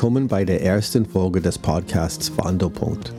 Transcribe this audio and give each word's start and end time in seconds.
willkommen 0.00 0.28
bei 0.28 0.46
der 0.46 0.62
ersten 0.62 1.04
Folge 1.04 1.42
des 1.42 1.58
Podcasts 1.58 2.32
Wandelpunkt. 2.38 3.12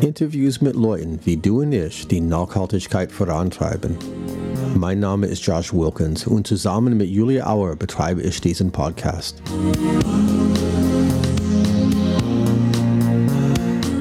Interviews 0.00 0.62
mit 0.62 0.74
Leuten 0.74 1.20
wie 1.24 1.36
du 1.36 1.60
und 1.60 1.72
ich, 1.72 2.08
die 2.08 2.22
Nachhaltigkeit 2.22 3.12
vorantreiben. 3.12 3.94
Mein 4.74 5.00
Name 5.00 5.26
ist 5.26 5.44
Josh 5.44 5.74
Wilkins 5.74 6.26
und 6.26 6.46
zusammen 6.46 6.96
mit 6.96 7.10
Julia 7.10 7.46
Auer 7.46 7.76
betreibe 7.76 8.22
ich 8.22 8.40
diesen 8.40 8.72
Podcast. 8.72 9.42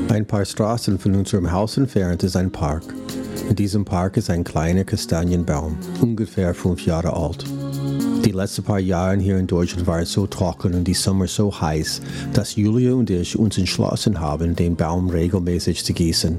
Ein 0.07 0.25
paar 0.25 0.45
Straßen 0.45 0.99
von 0.99 1.13
unserem 1.13 1.51
Haus 1.51 1.75
entfernt 1.75 2.23
ist 2.23 2.37
ein 2.37 2.53
Park. 2.53 2.85
In 3.49 3.55
diesem 3.57 3.83
Park 3.83 4.15
ist 4.15 4.29
ein 4.29 4.45
kleiner 4.45 4.85
Kastanienbaum, 4.85 5.77
ungefähr 5.99 6.53
fünf 6.53 6.85
Jahre 6.85 7.11
alt. 7.11 7.43
Letzten 8.37 8.61
paar 8.61 8.77
Jahre 8.77 9.17
hier 9.17 9.39
in 9.39 9.47
Deutschland 9.47 9.87
waren 9.87 10.05
so 10.05 10.27
trocken 10.27 10.75
und 10.75 10.83
die 10.83 10.93
Sommer 10.93 11.25
so 11.25 11.59
heiß, 11.59 12.01
dass 12.33 12.55
Julia 12.55 12.93
und 12.93 13.09
ich 13.09 13.35
uns 13.35 13.57
entschlossen 13.57 14.19
haben, 14.19 14.55
den 14.55 14.75
Baum 14.75 15.09
regelmäßig 15.09 15.83
zu 15.83 15.91
gießen. 15.91 16.37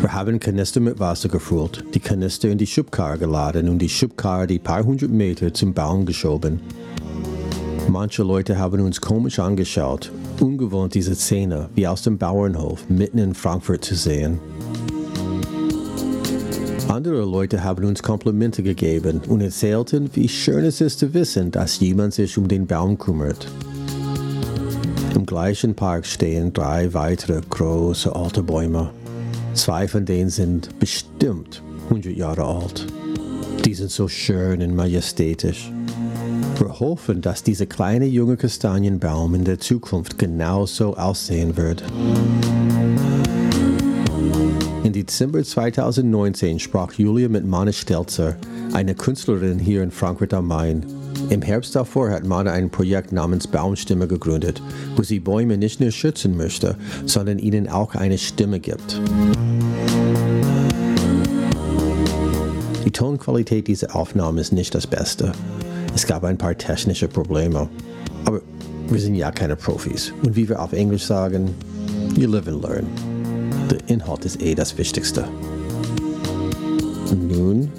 Wir 0.00 0.12
haben 0.12 0.40
Kanister 0.40 0.80
mit 0.80 0.98
Wasser 0.98 1.28
gefüllt, 1.28 1.84
die 1.94 2.00
Kanister 2.00 2.48
in 2.48 2.58
die 2.58 2.66
Schubkarre 2.66 3.16
geladen 3.16 3.68
und 3.68 3.78
die 3.78 3.88
Schubkarre 3.88 4.48
die 4.48 4.58
paar 4.58 4.82
hundert 4.82 5.12
Meter 5.12 5.54
zum 5.54 5.72
Baum 5.72 6.04
geschoben. 6.04 6.60
Manche 7.88 8.24
Leute 8.24 8.58
haben 8.58 8.80
uns 8.80 9.00
komisch 9.00 9.38
angeschaut, 9.38 10.10
ungewohnt 10.40 10.94
diese 10.94 11.14
Szene 11.14 11.68
wie 11.76 11.86
aus 11.86 12.02
dem 12.02 12.18
Bauernhof 12.18 12.90
mitten 12.90 13.18
in 13.18 13.34
Frankfurt 13.34 13.84
zu 13.84 13.94
sehen. 13.94 14.40
Andere 16.88 17.26
Leute 17.26 17.62
haben 17.62 17.84
uns 17.84 18.02
Komplimente 18.02 18.62
gegeben 18.62 19.20
und 19.28 19.42
erzählten, 19.42 20.08
wie 20.14 20.26
schön 20.26 20.64
es 20.64 20.80
ist 20.80 21.00
zu 21.00 21.12
wissen, 21.12 21.50
dass 21.50 21.80
jemand 21.80 22.14
sich 22.14 22.38
um 22.38 22.48
den 22.48 22.66
Baum 22.66 22.96
kümmert. 22.96 23.46
Im 25.14 25.26
gleichen 25.26 25.74
Park 25.74 26.06
stehen 26.06 26.54
drei 26.54 26.94
weitere 26.94 27.42
große 27.42 28.16
alte 28.16 28.42
Bäume. 28.42 28.88
Zwei 29.52 29.86
von 29.86 30.06
denen 30.06 30.30
sind 30.30 30.78
bestimmt 30.78 31.62
100 31.90 32.16
Jahre 32.16 32.44
alt. 32.44 32.86
Die 33.66 33.74
sind 33.74 33.90
so 33.90 34.08
schön 34.08 34.62
und 34.62 34.74
majestätisch. 34.74 35.70
Wir 36.58 36.80
hoffen, 36.80 37.20
dass 37.20 37.42
dieser 37.42 37.66
kleine 37.66 38.06
junge 38.06 38.38
Kastanienbaum 38.38 39.34
in 39.34 39.44
der 39.44 39.58
Zukunft 39.58 40.18
genauso 40.18 40.96
aussehen 40.96 41.58
wird. 41.58 41.84
Im 44.88 44.94
Dezember 44.94 45.44
2019 45.44 46.58
sprach 46.58 46.94
Julia 46.94 47.28
mit 47.28 47.44
Manne 47.44 47.74
Stelzer, 47.74 48.36
eine 48.72 48.94
Künstlerin 48.94 49.58
hier 49.58 49.82
in 49.82 49.90
Frankfurt 49.90 50.32
am 50.32 50.46
Main. 50.46 50.86
Im 51.28 51.42
Herbst 51.42 51.76
davor 51.76 52.08
hat 52.08 52.24
Manne 52.24 52.52
ein 52.52 52.70
Projekt 52.70 53.12
namens 53.12 53.46
Baumstimme 53.46 54.08
gegründet, 54.08 54.62
wo 54.96 55.02
sie 55.02 55.20
Bäume 55.20 55.58
nicht 55.58 55.78
nur 55.78 55.90
schützen 55.90 56.38
möchte, 56.38 56.74
sondern 57.04 57.38
ihnen 57.38 57.68
auch 57.68 57.96
eine 57.96 58.16
Stimme 58.16 58.60
gibt. 58.60 58.98
Die 62.86 62.90
Tonqualität 62.90 63.68
dieser 63.68 63.94
Aufnahme 63.94 64.40
ist 64.40 64.54
nicht 64.54 64.74
das 64.74 64.86
Beste. 64.86 65.32
Es 65.94 66.06
gab 66.06 66.24
ein 66.24 66.38
paar 66.38 66.56
technische 66.56 67.08
Probleme. 67.08 67.68
Aber 68.24 68.40
wir 68.88 69.00
sind 69.00 69.16
ja 69.16 69.32
keine 69.32 69.56
Profis. 69.56 70.14
Und 70.22 70.34
wie 70.34 70.48
wir 70.48 70.62
auf 70.62 70.72
Englisch 70.72 71.04
sagen, 71.04 71.54
you 72.16 72.26
live 72.26 72.48
and 72.48 72.62
learn. 72.62 73.17
Inhalt 73.88 74.24
ist 74.26 74.42
eh 74.42 74.54
das 74.54 74.76
Wichtigste. 74.76 75.26
Nun 77.10 77.72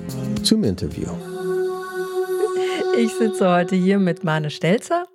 zum 0.44 0.63
Interview. 0.63 1.07
Ich 2.97 3.13
sitze 3.13 3.47
heute 3.47 3.75
hier 3.75 4.00
mit 4.00 4.23
Mane 4.23 4.50
Stelzer 4.50 5.06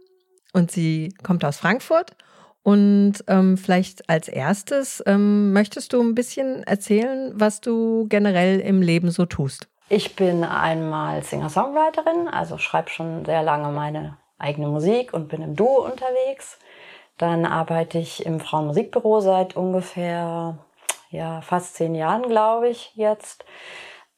und 0.53 0.71
sie 0.71 1.13
kommt 1.25 1.45
aus 1.45 1.57
Frankfurt. 1.59 2.13
Und 2.63 3.25
ähm, 3.27 3.59
vielleicht 3.59 4.09
als 4.09 4.29
erstes, 4.29 5.03
ähm, 5.05 5.53
möchtest 5.53 5.93
du 5.93 6.01
ein 6.01 6.15
bisschen 6.15 6.63
erzählen, 6.63 7.33
was 7.35 7.61
du 7.61 8.07
generell 8.09 8.61
im 8.61 8.81
Leben 8.81 9.11
so 9.11 9.27
tust? 9.27 9.69
Ich 9.91 10.17
bin 10.17 10.45
einmal 10.45 11.23
Singer-Songwriterin, 11.23 12.29
also 12.29 12.57
schreibe 12.57 12.89
schon 12.89 13.25
sehr 13.27 13.43
lange 13.43 13.71
meine 13.71 14.17
eigene 14.39 14.69
Musik 14.69 15.13
und 15.13 15.29
bin 15.29 15.43
im 15.43 15.57
Duo 15.57 15.85
unterwegs. 15.85 16.59
Dann 17.19 17.45
arbeite 17.45 17.99
ich 17.99 18.25
im 18.25 18.41
Frauenmusikbüro 18.41 19.21
seit 19.21 19.57
ungefähr 19.57 20.59
ja, 21.15 21.41
fast 21.43 21.77
zehn 21.77 21.95
Jahren, 21.95 22.29
glaube 22.29 22.69
ich, 22.69 22.93
jetzt. 22.97 23.45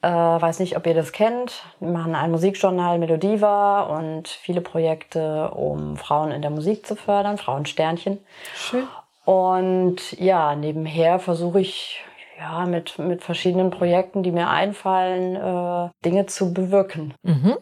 Äh, 0.03 0.09
weiß 0.09 0.61
nicht, 0.61 0.77
ob 0.77 0.87
ihr 0.87 0.95
das 0.95 1.13
kennt. 1.13 1.63
Wir 1.79 1.91
machen 1.91 2.15
ein 2.15 2.31
Musikjournal 2.31 2.99
Melodiva 2.99 3.83
und 3.83 4.29
viele 4.29 4.61
Projekte, 4.61 5.51
um 5.51 5.97
Frauen 5.97 6.33
in 6.33 6.43
der 6.43 6.51
Musik 6.51 6.87
zu 6.87 6.97
fördern, 6.97 7.39
Frauensternchen. 7.39 8.19
Schön. 8.55 8.85
Und 9.25 10.13
ja, 10.13 10.55
nebenher 10.55 11.19
versuche 11.19 11.61
ich 11.61 12.05
ja 12.39 12.67
mit, 12.67 12.99
mit 12.99 13.23
verschiedenen 13.23 13.71
Projekten, 13.71 14.23
die 14.23 14.33
mir 14.33 14.49
einfallen, 14.49 15.37
äh, 15.37 15.91
Dinge 16.05 16.27
zu 16.27 16.55
bewirken. 16.55 17.15
Mhm. 17.23 17.57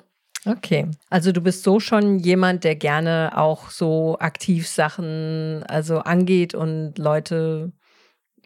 Okay, 0.47 0.91
also 1.09 1.33
du 1.33 1.41
bist 1.41 1.62
so 1.62 1.81
schon 1.81 2.19
jemand, 2.19 2.65
der 2.65 2.77
gerne 2.77 3.33
auch 3.34 3.71
so 3.71 4.19
aktiv 4.21 4.69
Sachen 4.69 5.65
also 5.67 6.00
angeht 6.00 6.55
und 6.55 6.99
Leute 6.99 7.73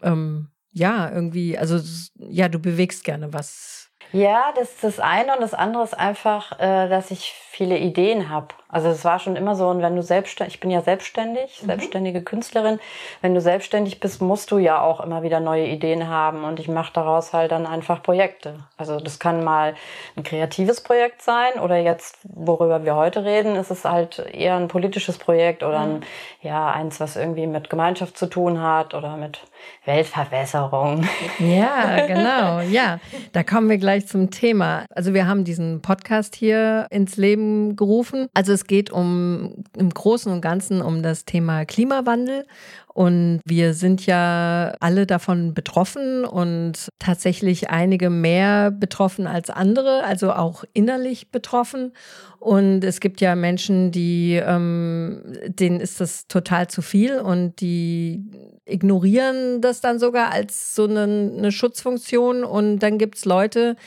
ähm, 0.01 0.49
ja 0.71 1.11
irgendwie, 1.11 1.57
also 1.57 1.79
ja, 2.15 2.49
du 2.49 2.59
bewegst 2.59 3.03
gerne 3.03 3.33
was. 3.33 3.89
Ja, 4.11 4.51
das 4.55 4.69
ist 4.69 4.83
das 4.83 4.99
eine 4.99 5.33
und 5.33 5.41
das 5.41 5.53
andere 5.53 5.83
ist 5.83 5.97
einfach, 5.97 6.59
äh, 6.59 6.89
dass 6.89 7.11
ich 7.11 7.33
viele 7.51 7.77
Ideen 7.77 8.29
habe. 8.29 8.55
Also 8.71 8.89
es 8.89 9.03
war 9.03 9.17
schon 9.17 9.35
immer 9.35 9.55
so, 9.55 9.67
und 9.67 9.81
wenn 9.81 9.95
du 9.95 10.03
selbstständig, 10.03 10.53
ich 10.53 10.59
bin 10.59 10.69
ja 10.69 10.81
selbstständig, 10.81 11.61
mhm. 11.61 11.65
selbstständige 11.65 12.21
Künstlerin, 12.21 12.79
wenn 13.21 13.33
du 13.33 13.41
selbstständig 13.41 13.99
bist, 13.99 14.21
musst 14.21 14.51
du 14.51 14.59
ja 14.59 14.79
auch 14.79 14.99
immer 14.99 15.23
wieder 15.23 15.39
neue 15.39 15.65
Ideen 15.65 16.07
haben 16.07 16.43
und 16.43 16.59
ich 16.59 16.67
mache 16.67 16.93
daraus 16.93 17.33
halt 17.33 17.51
dann 17.51 17.65
einfach 17.65 18.03
Projekte. 18.03 18.59
Also 18.77 18.99
das 18.99 19.17
kann 19.17 19.43
mal 19.43 19.73
ein 20.15 20.21
kreatives 20.21 20.81
Projekt 20.81 21.23
sein 21.23 21.53
oder 21.59 21.77
jetzt, 21.77 22.19
worüber 22.23 22.85
wir 22.85 22.95
heute 22.95 23.25
reden, 23.25 23.55
ist 23.55 23.71
es 23.71 23.85
halt 23.85 24.19
eher 24.31 24.55
ein 24.55 24.67
politisches 24.67 25.17
Projekt 25.17 25.63
oder 25.63 25.79
ein, 25.79 25.93
mhm. 25.93 26.03
ja, 26.41 26.71
eins, 26.71 26.99
was 26.99 27.15
irgendwie 27.15 27.47
mit 27.47 27.71
Gemeinschaft 27.71 28.19
zu 28.19 28.27
tun 28.27 28.61
hat 28.61 28.93
oder 28.93 29.17
mit 29.17 29.39
Weltverbesserung. 29.85 31.07
Ja, 31.39 32.05
genau, 32.07 32.59
ja. 32.59 32.99
Da 33.33 33.43
kommen 33.43 33.67
wir 33.67 33.79
gleich 33.79 34.05
zum 34.05 34.29
Thema. 34.29 34.85
Also 34.93 35.15
wir 35.15 35.27
haben 35.27 35.43
diesen 35.43 35.81
Podcast 35.81 36.35
hier 36.35 36.85
ins 36.91 37.17
Leben 37.17 37.75
gerufen. 37.75 38.27
Also 38.35 38.58
es 38.59 38.67
geht 38.67 38.91
um 38.91 39.63
im 39.77 39.89
Großen 39.89 40.31
und 40.31 40.41
Ganzen 40.41 40.81
um 40.81 41.01
das 41.01 41.23
Thema 41.23 41.65
Klimawandel. 41.65 42.45
Und 42.93 43.39
wir 43.45 43.73
sind 43.73 44.05
ja 44.05 44.75
alle 44.81 45.05
davon 45.05 45.53
betroffen 45.53 46.25
und 46.25 46.89
tatsächlich 46.99 47.69
einige 47.69 48.09
mehr 48.09 48.71
betroffen 48.71 49.27
als 49.27 49.49
andere, 49.49 50.03
also 50.03 50.33
auch 50.33 50.65
innerlich 50.73 51.31
betroffen. 51.31 51.93
Und 52.39 52.83
es 52.83 52.99
gibt 52.99 53.21
ja 53.21 53.35
Menschen, 53.35 53.91
die, 53.91 54.33
ähm, 54.35 55.21
denen 55.47 55.79
ist 55.79 56.01
das 56.01 56.27
total 56.27 56.67
zu 56.67 56.81
viel 56.81 57.19
und 57.19 57.61
die 57.61 58.25
ignorieren 58.65 59.61
das 59.61 59.79
dann 59.79 59.99
sogar 59.99 60.33
als 60.33 60.75
so 60.75 60.83
eine, 60.83 61.03
eine 61.03 61.51
Schutzfunktion. 61.53 62.43
Und 62.43 62.79
dann 62.79 62.97
gibt's 62.97 63.23
Leute, 63.23 63.77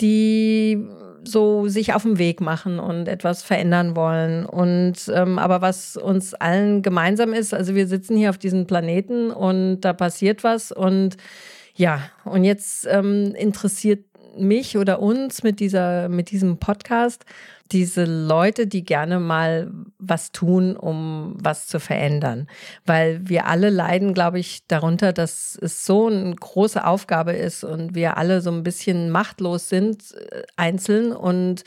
die 0.00 0.86
so 1.24 1.68
sich 1.68 1.94
auf 1.94 2.02
den 2.02 2.18
Weg 2.18 2.40
machen 2.40 2.78
und 2.78 3.08
etwas 3.08 3.42
verändern 3.42 3.96
wollen. 3.96 4.46
Und 4.46 4.94
ähm, 5.14 5.38
aber 5.38 5.60
was 5.60 5.96
uns 5.96 6.34
allen 6.34 6.82
gemeinsam 6.82 7.32
ist, 7.32 7.54
also 7.54 7.74
wir 7.74 7.86
sitzen 7.86 8.16
hier 8.16 8.30
auf 8.30 8.38
diesem 8.38 8.66
Planeten 8.66 9.30
und 9.30 9.80
da 9.80 9.92
passiert 9.92 10.44
was 10.44 10.72
und 10.72 11.16
ja, 11.74 12.02
und 12.24 12.44
jetzt 12.44 12.86
ähm, 12.90 13.34
interessiert 13.36 14.04
mich 14.40 14.76
oder 14.76 15.00
uns 15.00 15.42
mit 15.42 15.60
dieser, 15.60 16.08
mit 16.08 16.30
diesem 16.30 16.58
Podcast, 16.58 17.24
diese 17.72 18.04
Leute, 18.04 18.66
die 18.66 18.84
gerne 18.84 19.20
mal 19.20 19.70
was 19.98 20.32
tun, 20.32 20.76
um 20.76 21.36
was 21.38 21.66
zu 21.66 21.78
verändern. 21.78 22.48
Weil 22.84 23.20
wir 23.28 23.46
alle 23.46 23.70
leiden, 23.70 24.14
glaube 24.14 24.38
ich, 24.38 24.66
darunter, 24.66 25.12
dass 25.12 25.58
es 25.60 25.84
so 25.84 26.08
eine 26.08 26.34
große 26.34 26.84
Aufgabe 26.84 27.32
ist 27.32 27.64
und 27.64 27.94
wir 27.94 28.16
alle 28.16 28.40
so 28.40 28.50
ein 28.50 28.62
bisschen 28.62 29.10
machtlos 29.10 29.68
sind, 29.68 30.14
äh, 30.14 30.42
einzeln 30.56 31.12
und 31.12 31.64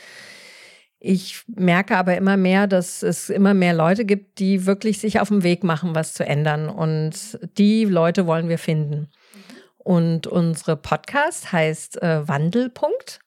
ich 1.06 1.42
merke 1.54 1.98
aber 1.98 2.16
immer 2.16 2.38
mehr, 2.38 2.66
dass 2.66 3.02
es 3.02 3.28
immer 3.28 3.52
mehr 3.52 3.74
Leute 3.74 4.06
gibt, 4.06 4.38
die 4.38 4.64
wirklich 4.64 5.00
sich 5.00 5.20
auf 5.20 5.28
den 5.28 5.42
Weg 5.42 5.62
machen, 5.62 5.94
was 5.94 6.14
zu 6.14 6.24
ändern. 6.24 6.70
Und 6.70 7.38
die 7.58 7.84
Leute 7.84 8.26
wollen 8.26 8.48
wir 8.48 8.56
finden. 8.56 9.08
Und 9.84 10.26
unsere 10.26 10.76
Podcast 10.76 11.52
heißt 11.52 12.02
äh, 12.02 12.26
Wandelpunkt. 12.26 13.20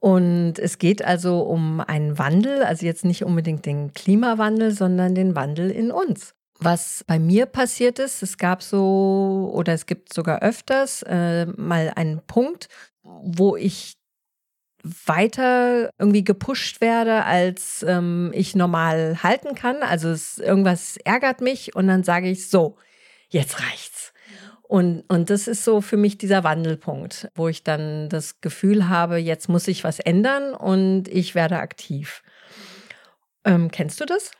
Und 0.00 0.58
es 0.58 0.78
geht 0.78 1.04
also 1.04 1.40
um 1.40 1.80
einen 1.80 2.18
Wandel, 2.18 2.62
also 2.62 2.86
jetzt 2.86 3.04
nicht 3.04 3.24
unbedingt 3.24 3.66
den 3.66 3.92
Klimawandel, 3.92 4.70
sondern 4.70 5.14
den 5.14 5.34
Wandel 5.34 5.70
in 5.70 5.90
uns. 5.90 6.34
Was 6.60 7.04
bei 7.06 7.18
mir 7.18 7.46
passiert 7.46 7.98
ist, 7.98 8.22
es 8.22 8.36
gab 8.36 8.62
so 8.62 9.50
oder 9.54 9.72
es 9.72 9.86
gibt 9.86 10.12
sogar 10.12 10.42
öfters 10.42 11.02
äh, 11.02 11.46
mal 11.46 11.92
einen 11.96 12.20
Punkt, 12.26 12.68
wo 13.02 13.56
ich 13.56 13.94
weiter 14.82 15.90
irgendwie 15.98 16.24
gepusht 16.24 16.80
werde, 16.80 17.24
als 17.24 17.84
ähm, 17.86 18.30
ich 18.34 18.54
normal 18.54 19.22
halten 19.22 19.54
kann. 19.54 19.82
Also 19.82 20.10
es, 20.10 20.38
irgendwas 20.38 20.96
ärgert 20.98 21.40
mich 21.40 21.74
und 21.74 21.88
dann 21.88 22.04
sage 22.04 22.28
ich 22.28 22.48
so, 22.48 22.76
jetzt 23.28 23.60
reicht's. 23.60 24.12
Und, 24.68 25.04
und 25.08 25.30
das 25.30 25.48
ist 25.48 25.64
so 25.64 25.80
für 25.80 25.96
mich 25.96 26.18
dieser 26.18 26.44
Wandelpunkt, 26.44 27.30
wo 27.34 27.48
ich 27.48 27.64
dann 27.64 28.10
das 28.10 28.42
Gefühl 28.42 28.88
habe, 28.90 29.16
jetzt 29.16 29.48
muss 29.48 29.66
ich 29.66 29.82
was 29.82 29.98
ändern 29.98 30.52
und 30.54 31.08
ich 31.08 31.34
werde 31.34 31.58
aktiv. 31.58 32.22
Ähm, 33.46 33.70
kennst 33.70 33.98
du 33.98 34.04
das? 34.04 34.30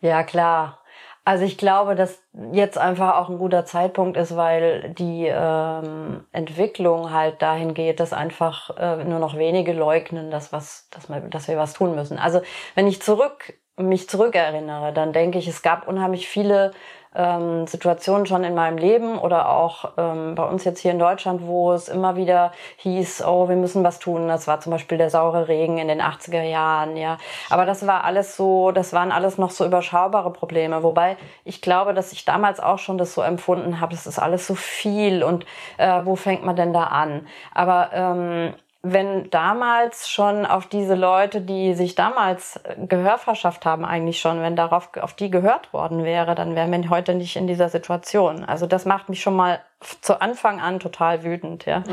Ja, 0.00 0.22
klar. 0.22 0.80
Also 1.26 1.44
ich 1.44 1.58
glaube, 1.58 1.94
dass 1.94 2.22
jetzt 2.52 2.78
einfach 2.78 3.16
auch 3.16 3.28
ein 3.28 3.36
guter 3.36 3.66
Zeitpunkt 3.66 4.16
ist, 4.16 4.36
weil 4.36 4.94
die 4.94 5.26
ähm, 5.26 6.24
Entwicklung 6.32 7.12
halt 7.12 7.42
dahin 7.42 7.74
geht, 7.74 8.00
dass 8.00 8.14
einfach 8.14 8.70
äh, 8.78 9.04
nur 9.04 9.18
noch 9.18 9.36
wenige 9.36 9.74
leugnen, 9.74 10.30
dass, 10.30 10.50
was, 10.50 10.88
dass, 10.90 11.10
wir, 11.10 11.20
dass 11.20 11.46
wir 11.48 11.58
was 11.58 11.74
tun 11.74 11.94
müssen. 11.94 12.18
Also 12.18 12.40
wenn 12.74 12.86
ich 12.86 13.02
zurück 13.02 13.54
mich 13.76 14.08
zurückerinnere, 14.08 14.92
dann 14.92 15.12
denke 15.12 15.38
ich, 15.38 15.48
es 15.48 15.62
gab 15.62 15.88
unheimlich 15.88 16.28
viele 16.28 16.72
ähm, 17.14 17.66
Situationen 17.66 18.26
schon 18.26 18.44
in 18.44 18.54
meinem 18.54 18.78
Leben 18.78 19.18
oder 19.18 19.50
auch 19.50 19.92
ähm, 19.96 20.34
bei 20.34 20.44
uns 20.44 20.64
jetzt 20.64 20.80
hier 20.80 20.90
in 20.90 20.98
Deutschland, 20.98 21.46
wo 21.46 21.72
es 21.72 21.88
immer 21.88 22.16
wieder 22.16 22.52
hieß, 22.76 23.24
oh, 23.24 23.48
wir 23.48 23.56
müssen 23.56 23.84
was 23.84 23.98
tun. 23.98 24.28
Das 24.28 24.46
war 24.46 24.60
zum 24.60 24.72
Beispiel 24.72 24.98
der 24.98 25.10
saure 25.10 25.48
Regen 25.48 25.78
in 25.78 25.88
den 25.88 26.00
80er 26.00 26.42
Jahren, 26.42 26.96
ja. 26.96 27.18
Aber 27.50 27.66
das 27.66 27.86
war 27.86 28.04
alles 28.04 28.36
so, 28.36 28.72
das 28.72 28.92
waren 28.92 29.12
alles 29.12 29.38
noch 29.38 29.50
so 29.50 29.64
überschaubare 29.64 30.32
Probleme. 30.32 30.82
Wobei 30.82 31.16
ich 31.44 31.60
glaube, 31.62 31.94
dass 31.94 32.12
ich 32.12 32.24
damals 32.24 32.60
auch 32.60 32.78
schon 32.78 32.98
das 32.98 33.14
so 33.14 33.22
empfunden 33.22 33.80
habe, 33.80 33.94
es 33.94 34.06
ist 34.06 34.18
alles 34.18 34.46
so 34.46 34.54
viel 34.54 35.22
und 35.22 35.46
äh, 35.78 36.00
wo 36.04 36.16
fängt 36.16 36.44
man 36.44 36.56
denn 36.56 36.72
da 36.72 36.84
an? 36.84 37.26
Aber 37.54 37.90
ähm, 37.92 38.54
wenn 38.86 39.30
damals 39.30 40.10
schon 40.10 40.44
auf 40.44 40.66
diese 40.66 40.94
Leute, 40.94 41.40
die 41.40 41.72
sich 41.72 41.94
damals 41.94 42.60
Gehör 42.76 43.16
verschafft 43.16 43.64
haben, 43.64 43.84
eigentlich 43.86 44.20
schon, 44.20 44.42
wenn 44.42 44.56
darauf 44.56 44.90
auf 45.00 45.14
die 45.14 45.30
gehört 45.30 45.72
worden 45.72 46.04
wäre, 46.04 46.34
dann 46.34 46.54
wären 46.54 46.70
wir 46.70 46.90
heute 46.90 47.14
nicht 47.14 47.36
in 47.36 47.46
dieser 47.46 47.70
Situation. 47.70 48.44
Also 48.44 48.66
das 48.66 48.84
macht 48.84 49.08
mich 49.08 49.22
schon 49.22 49.36
mal 49.36 49.60
zu 50.02 50.20
Anfang 50.20 50.60
an 50.60 50.80
total 50.80 51.24
wütend, 51.24 51.64
ja. 51.64 51.80
Mhm. 51.80 51.84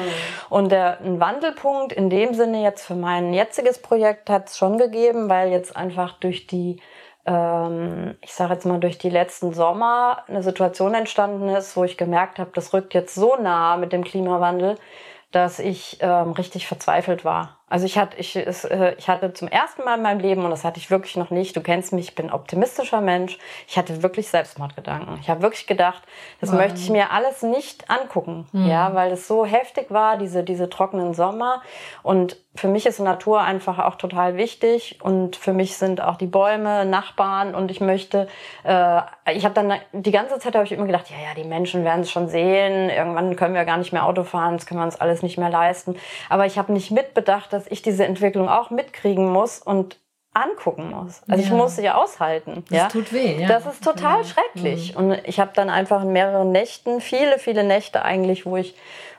Und 0.49 0.71
der 0.73 0.99
ein 0.99 1.21
Wandelpunkt 1.21 1.93
in 1.93 2.09
dem 2.09 2.33
Sinne 2.33 2.61
jetzt 2.61 2.85
für 2.85 2.95
mein 2.95 3.33
jetziges 3.33 3.81
Projekt 3.81 4.29
hat 4.29 4.49
es 4.49 4.57
schon 4.57 4.77
gegeben, 4.77 5.29
weil 5.29 5.49
jetzt 5.49 5.75
einfach 5.77 6.19
durch 6.19 6.45
die 6.45 6.81
ähm, 7.25 8.15
ich 8.21 8.33
sage 8.33 8.53
jetzt 8.53 8.65
mal, 8.65 8.79
durch 8.79 8.97
die 8.97 9.09
letzten 9.09 9.53
Sommer 9.53 10.23
eine 10.27 10.44
Situation 10.44 10.94
entstanden 10.94 11.49
ist, 11.49 11.77
wo 11.77 11.83
ich 11.83 11.97
gemerkt 11.97 12.39
habe, 12.39 12.51
das 12.53 12.73
rückt 12.73 12.94
jetzt 12.94 13.15
so 13.15 13.35
nah 13.35 13.77
mit 13.77 13.94
dem 13.94 14.03
Klimawandel, 14.03 14.75
dass 15.31 15.60
ich 15.60 15.98
ähm, 16.01 16.31
richtig 16.31 16.68
verzweifelt 16.68 17.25
war. 17.25 17.60
Also 17.71 17.85
ich 17.85 17.97
hatte, 17.97 18.18
ich, 18.18 18.35
es, 18.35 18.65
äh, 18.65 18.95
ich 18.97 19.07
hatte 19.07 19.31
zum 19.33 19.47
ersten 19.47 19.85
Mal 19.85 19.95
in 19.95 20.03
meinem 20.03 20.19
Leben, 20.19 20.44
und 20.44 20.51
das 20.51 20.65
hatte 20.65 20.77
ich 20.77 20.91
wirklich 20.91 21.15
noch 21.15 21.29
nicht, 21.29 21.56
du 21.56 21.62
kennst 21.62 21.94
mich, 21.94 22.09
ich 22.09 22.15
bin 22.15 22.29
optimistischer 22.29 23.00
Mensch, 23.00 23.38
ich 23.65 23.77
hatte 23.77 24.03
wirklich 24.03 24.27
Selbstmordgedanken. 24.27 25.18
Ich 25.21 25.29
habe 25.29 25.41
wirklich 25.41 25.68
gedacht, 25.68 26.03
das 26.41 26.51
wow. 26.51 26.57
möchte 26.57 26.79
ich 26.79 26.89
mir 26.89 27.12
alles 27.12 27.44
nicht 27.44 27.89
angucken, 27.89 28.45
mhm. 28.51 28.68
ja, 28.68 28.94
weil 28.94 29.13
es 29.13 29.25
so 29.25 29.45
heftig 29.45 29.89
war, 29.89 30.18
diese, 30.18 30.44
diese 30.44 30.69
trockenen 30.69 31.13
Sommer. 31.13 31.62
Und 32.03 32.35
für 32.53 32.68
mich 32.68 32.85
ist 32.85 33.00
Natur 33.00 33.41
einfach 33.41 33.79
auch 33.79 33.95
total 33.95 34.35
wichtig 34.35 35.00
und 35.01 35.38
für 35.38 35.53
mich 35.53 35.77
sind 35.77 36.01
auch 36.01 36.18
die 36.18 36.27
Bäume 36.27 36.85
Nachbarn 36.85 37.56
und 37.56 37.71
ich 37.71 37.79
möchte, 37.79 38.27
äh, 38.65 39.01
ich 39.33 39.45
habe 39.45 39.53
dann 39.53 39.73
die 39.94 40.12
ganze 40.12 40.38
Zeit 40.39 40.56
habe 40.56 40.65
ich 40.65 40.73
immer 40.73 40.85
gedacht, 40.85 41.09
ja, 41.09 41.15
ja, 41.15 41.33
die 41.33 41.47
Menschen 41.47 41.85
werden 41.85 42.01
es 42.01 42.12
schon 42.12 42.27
sehen, 42.27 42.89
irgendwann 42.89 43.38
können 43.38 43.56
wir 43.56 43.63
gar 43.63 43.77
nicht 43.77 43.94
mehr 43.94 44.06
Auto 44.06 44.23
fahren, 44.23 44.57
das 44.57 44.65
können 44.65 44.81
wir 44.81 44.85
uns 44.85 45.00
alles 45.00 45.23
nicht 45.23 45.38
mehr 45.38 45.50
leisten. 45.50 45.95
Aber 46.27 46.45
ich 46.45 46.57
habe 46.57 46.73
nicht 46.73 46.91
mitbedacht, 46.91 47.53
dass 47.53 47.60
dass 47.61 47.71
ich 47.71 47.81
diese 47.81 48.05
Entwicklung 48.05 48.49
auch 48.49 48.69
mitkriegen 48.71 49.31
muss 49.31 49.59
und 49.59 49.99
angucken 50.33 50.89
muss. 50.89 51.21
Also 51.27 51.41
ja. 51.41 51.47
ich 51.47 51.51
muss 51.51 51.75
sie 51.75 51.83
ja 51.83 51.95
aushalten. 51.95 52.63
Das 52.69 52.77
ja? 52.77 52.87
tut 52.87 53.11
weh. 53.11 53.41
Ja. 53.41 53.47
Das 53.47 53.65
ist 53.65 53.83
total 53.83 54.21
ja. 54.21 54.23
schrecklich. 54.23 54.93
Mhm. 54.93 54.97
Und 54.97 55.21
ich 55.25 55.39
habe 55.39 55.51
dann 55.53 55.69
einfach 55.69 56.03
in 56.03 56.13
mehreren 56.13 56.51
Nächten, 56.51 57.01
viele, 57.01 57.37
viele 57.37 57.63
Nächte 57.63 58.03
eigentlich, 58.03 58.45
wo 58.45 58.55
ich, 58.57 58.75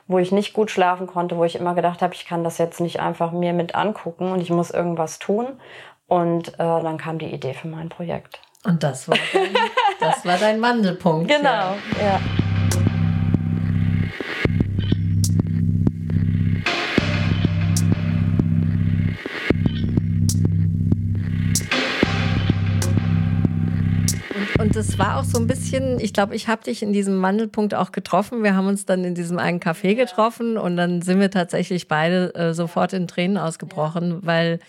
wo 0.07 0.17
ich 0.17 0.31
nicht 0.31 0.53
gut 0.53 0.71
schlafen 0.71 1.07
konnte, 1.07 1.37
wo 1.37 1.43
ich 1.43 1.55
immer 1.55 1.75
gedacht 1.75 2.01
habe, 2.01 2.15
ich 2.15 2.25
kann 2.25 2.43
das 2.43 2.57
jetzt 2.57 2.81
nicht 2.81 2.99
einfach 2.99 3.31
mir 3.31 3.53
mit 3.53 3.75
angucken 3.75 4.31
und 4.31 4.41
ich 4.41 4.49
muss 4.49 4.71
irgendwas 4.71 5.19
tun. 5.19 5.47
Und 6.07 6.55
äh, 6.55 6.57
dann 6.57 6.97
kam 6.97 7.19
die 7.19 7.31
Idee 7.33 7.53
für 7.53 7.67
mein 7.67 7.89
Projekt. 7.89 8.41
Und 8.65 8.81
das 8.83 9.07
war 9.07 9.17
dein, 9.33 9.53
das 9.99 10.25
war 10.25 10.37
dein 10.37 10.61
Wandelpunkt. 10.61 11.31
Genau, 11.33 11.75
ja. 12.01 12.19
Und 24.63 24.77
das 24.77 24.97
war 24.97 25.19
auch 25.19 25.25
so 25.25 25.39
ein 25.39 25.45
bisschen, 25.45 25.99
ich 25.99 26.13
glaube, 26.13 26.35
ich 26.35 26.47
habe 26.47 26.63
dich 26.63 26.83
in 26.83 26.93
diesem 26.93 27.21
Wandelpunkt 27.21 27.75
auch 27.75 27.91
getroffen. 27.91 28.43
Wir 28.43 28.55
haben 28.55 28.67
uns 28.67 28.85
dann 28.85 29.03
in 29.03 29.13
diesem 29.13 29.37
einen 29.37 29.59
Café 29.59 29.93
getroffen 29.93 30.57
und 30.57 30.77
dann 30.77 31.01
sind 31.01 31.19
wir 31.19 31.29
tatsächlich 31.29 31.89
beide 31.89 32.33
äh, 32.33 32.53
sofort 32.53 32.93
in 32.93 33.05
Tränen 33.09 33.37
ausgebrochen, 33.37 34.25
weil 34.25 34.59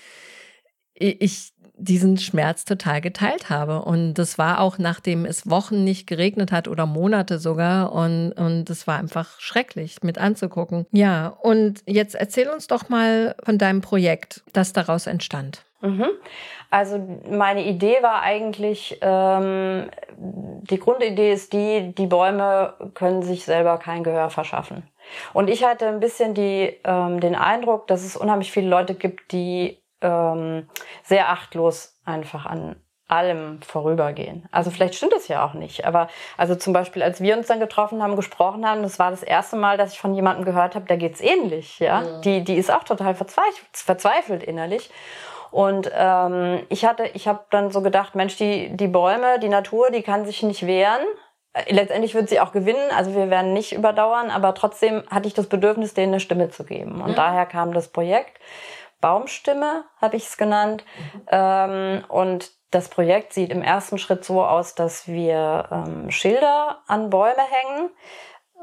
ich 0.95 1.53
diesen 1.77 2.19
Schmerz 2.19 2.65
total 2.65 3.01
geteilt 3.03 3.51
habe. 3.51 3.83
Und 3.83 4.15
das 4.15 4.37
war 4.37 4.59
auch, 4.61 4.79
nachdem 4.79 5.25
es 5.25 5.49
Wochen 5.49 5.85
nicht 5.85 6.09
geregnet 6.09 6.51
hat 6.51 6.67
oder 6.67 6.87
Monate 6.87 7.39
sogar. 7.39 7.93
Und, 7.93 8.33
und 8.33 8.65
das 8.65 8.89
war 8.89 8.99
einfach 8.99 9.39
schrecklich 9.39 10.03
mit 10.03 10.19
anzugucken. 10.19 10.87
Ja, 10.91 11.29
und 11.29 11.85
jetzt 11.87 12.17
erzähl 12.17 12.49
uns 12.49 12.67
doch 12.67 12.89
mal 12.89 13.37
von 13.45 13.59
deinem 13.59 13.81
Projekt, 13.81 14.43
das 14.53 14.73
daraus 14.73 15.07
entstand. 15.07 15.65
Mhm. 15.85 16.07
Also 16.75 16.99
meine 17.31 17.63
Idee 17.63 18.03
war 18.03 18.23
eigentlich, 18.23 18.99
ähm, 19.01 19.89
die 20.17 20.81
Grundidee 20.81 21.33
ist 21.33 21.53
die, 21.53 21.95
die 21.95 22.09
Bäume 22.09 22.75
können 22.95 23.23
sich 23.23 23.45
selber 23.45 23.79
kein 23.79 24.03
Gehör 24.03 24.29
verschaffen. 24.29 24.83
Und 25.33 25.49
ich 25.49 25.63
hatte 25.63 25.87
ein 25.87 26.01
bisschen 26.01 26.35
die, 26.35 26.77
ähm, 26.83 27.21
den 27.21 27.37
Eindruck, 27.37 27.87
dass 27.87 28.03
es 28.03 28.17
unheimlich 28.17 28.51
viele 28.51 28.69
Leute 28.69 28.97
gibt, 28.97 29.31
die 29.31 29.81
ähm, 30.01 30.69
sehr 31.05 31.29
achtlos 31.29 31.97
einfach 32.05 32.45
an 32.45 32.75
allem 33.07 33.63
vorübergehen. 33.63 34.49
Also 34.51 34.73
vielleicht 34.73 34.97
stimmt 34.97 35.13
es 35.13 35.29
ja 35.29 35.47
auch 35.47 35.55
nicht, 35.55 35.85
aber 35.85 36.09
also 36.37 36.57
zum 36.57 36.73
Beispiel, 36.73 37.05
als 37.05 37.21
wir 37.21 37.37
uns 37.37 37.47
dann 37.47 37.61
getroffen 37.61 38.03
haben, 38.03 38.17
gesprochen 38.17 38.69
haben, 38.69 38.83
das 38.83 38.99
war 38.99 39.13
das 39.13 39.23
erste 39.23 39.55
Mal, 39.55 39.77
dass 39.77 39.93
ich 39.93 40.01
von 40.01 40.13
jemandem 40.13 40.45
gehört 40.45 40.75
habe, 40.75 40.87
der 40.87 40.97
geht's 40.97 41.21
ähnlich, 41.21 41.79
ja. 41.79 42.01
Mhm. 42.01 42.23
Die, 42.23 42.43
die 42.43 42.57
ist 42.57 42.73
auch 42.73 42.83
total 42.83 43.15
verzweifelt, 43.15 43.69
verzweifelt 43.73 44.43
innerlich. 44.43 44.91
Und 45.55 45.89
ähm, 45.95 46.67
ich 46.69 46.85
hatte, 46.85 47.07
ich 47.15 47.29
habe 47.29 47.45
dann 47.51 47.71
so 47.71 47.81
gedacht, 47.81 48.17
Mensch, 48.17 48.37
die, 48.37 48.77
die 48.77 48.89
Bäume, 48.89 49.39
die 49.39 49.49
Natur, 49.49 49.93
die 49.93 50.03
kann 50.03 50.27
sich 50.27 50.43
nicht 50.43 50.67
wehren. 50.67 51.07
Äh, 51.53 51.73
letztendlich 51.73 52.13
wird 52.17 52.29
sie 52.29 52.41
auch 52.41 52.51
gewinnen, 52.51 52.91
also 52.97 53.15
wir 53.15 53.31
werden 53.31 53.53
nicht 53.53 53.73
überdauern, 53.73 54.33
aber 54.33 54.55
trotzdem 54.55 55.05
hatte 55.13 55.29
ich 55.29 55.35
das 55.35 55.47
Bedürfnis, 55.47 55.95
denen 55.95 56.15
eine 56.15 56.19
Stimme 56.19 56.51
zu 56.51 56.65
geben. 56.65 57.01
Und 57.01 57.13
mhm. 57.13 57.15
daher 57.15 57.47
kam 57.47 57.73
das 57.73 57.87
Projekt. 57.87 58.37
Baumstimme 59.01 59.85
habe 60.03 60.17
ich 60.17 60.25
es 60.25 60.37
genannt. 60.37 60.85
Mhm. 60.99 61.23
Ähm, 61.31 62.05
und 62.09 62.51
das 62.73 62.89
Projekt 62.89 63.33
sieht 63.33 63.53
im 63.53 63.63
ersten 63.63 63.99
Schritt 63.99 64.25
so 64.25 64.45
aus, 64.45 64.75
dass 64.75 65.07
wir 65.07 65.69
ähm, 65.71 66.11
Schilder 66.11 66.83
an 66.89 67.11
Bäume 67.11 67.43
hängen 67.49 67.91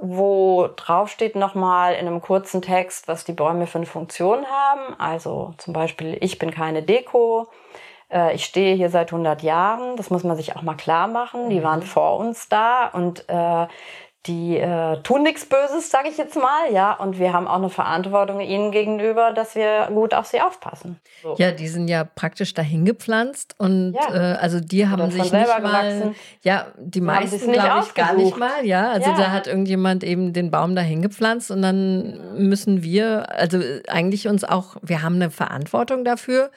wo 0.02 0.68
drauf 0.76 1.10
steht 1.10 1.36
nochmal 1.36 1.94
in 1.94 2.08
einem 2.08 2.22
kurzen 2.22 2.62
Text, 2.62 3.08
was 3.08 3.24
die 3.24 3.34
Bäume 3.34 3.68
für 3.68 3.78
eine 3.78 3.86
Funktion 3.86 4.46
haben. 4.48 5.00
Also 5.00 5.54
zum 5.58 5.74
Beispiel, 5.74 6.18
ich 6.22 6.40
bin 6.40 6.52
keine 6.52 6.82
Deko, 6.82 7.48
äh, 8.12 8.34
ich 8.34 8.44
stehe 8.44 8.76
hier 8.76 8.90
seit 8.90 9.14
100 9.14 9.44
Jahren. 9.44 9.96
Das 9.96 10.10
muss 10.10 10.24
man 10.24 10.36
sich 10.36 10.56
auch 10.56 10.64
mal 10.64 10.76
klar 10.76 11.08
machen. 11.08 11.50
Die 11.50 11.60
mhm. 11.60 11.64
waren 11.64 11.82
vor 11.84 12.18
uns 12.18 12.50
da 12.50 12.88
und 12.88 13.30
äh, 13.30 13.68
die 14.28 14.58
äh, 14.58 15.02
tun 15.02 15.24
nichts 15.24 15.48
Böses, 15.48 15.90
sage 15.90 16.10
ich 16.10 16.18
jetzt 16.18 16.36
mal, 16.36 16.72
ja. 16.72 16.94
Und 16.94 17.18
wir 17.18 17.34
haben 17.34 17.48
auch 17.48 17.56
eine 17.56 17.70
Verantwortung 17.70 18.40
ihnen 18.40 18.72
gegenüber, 18.72 19.32
dass 19.34 19.56
wir 19.56 19.88
gut 19.88 20.14
auf 20.14 20.28
sie 20.28 20.42
aufpassen. 20.42 21.00
So. 21.24 21.36
Ja, 21.40 21.52
die 21.52 21.68
sind 21.68 21.88
ja 21.88 22.04
praktisch 22.04 22.54
dahin 22.54 22.86
gepflanzt 22.86 23.56
und 23.58 23.94
ja. 23.94 24.34
äh, 24.34 24.38
also 24.38 24.60
die 24.60 24.88
haben 24.88 25.10
sich 25.10 25.24
nicht 25.24 25.34
mal, 25.34 25.60
gewachsen. 25.60 26.16
ja, 26.44 26.68
die, 26.78 27.02
meisten 27.02 27.52
glaube 27.52 27.84
ich 27.84 27.94
gar 27.96 28.14
nicht 28.14 28.38
mal, 28.38 28.64
ja. 28.64 28.92
Also 28.92 29.10
ja. 29.10 29.18
da 29.18 29.32
hat 29.32 29.48
irgendjemand 29.48 30.04
eben 30.04 30.34
den 30.34 30.52
Baum 30.52 30.76
dahin 30.76 31.02
gepflanzt 31.02 31.50
und 31.50 31.64
dann 31.64 32.38
müssen 32.38 32.84
wir, 32.84 33.28
also 33.36 33.60
eigentlich 33.88 34.28
uns 34.28 34.44
auch, 34.44 34.76
wir 34.84 35.02
haben 35.02 35.16
eine 35.16 35.32
Verantwortung 35.32 36.06
dafür 36.06 36.52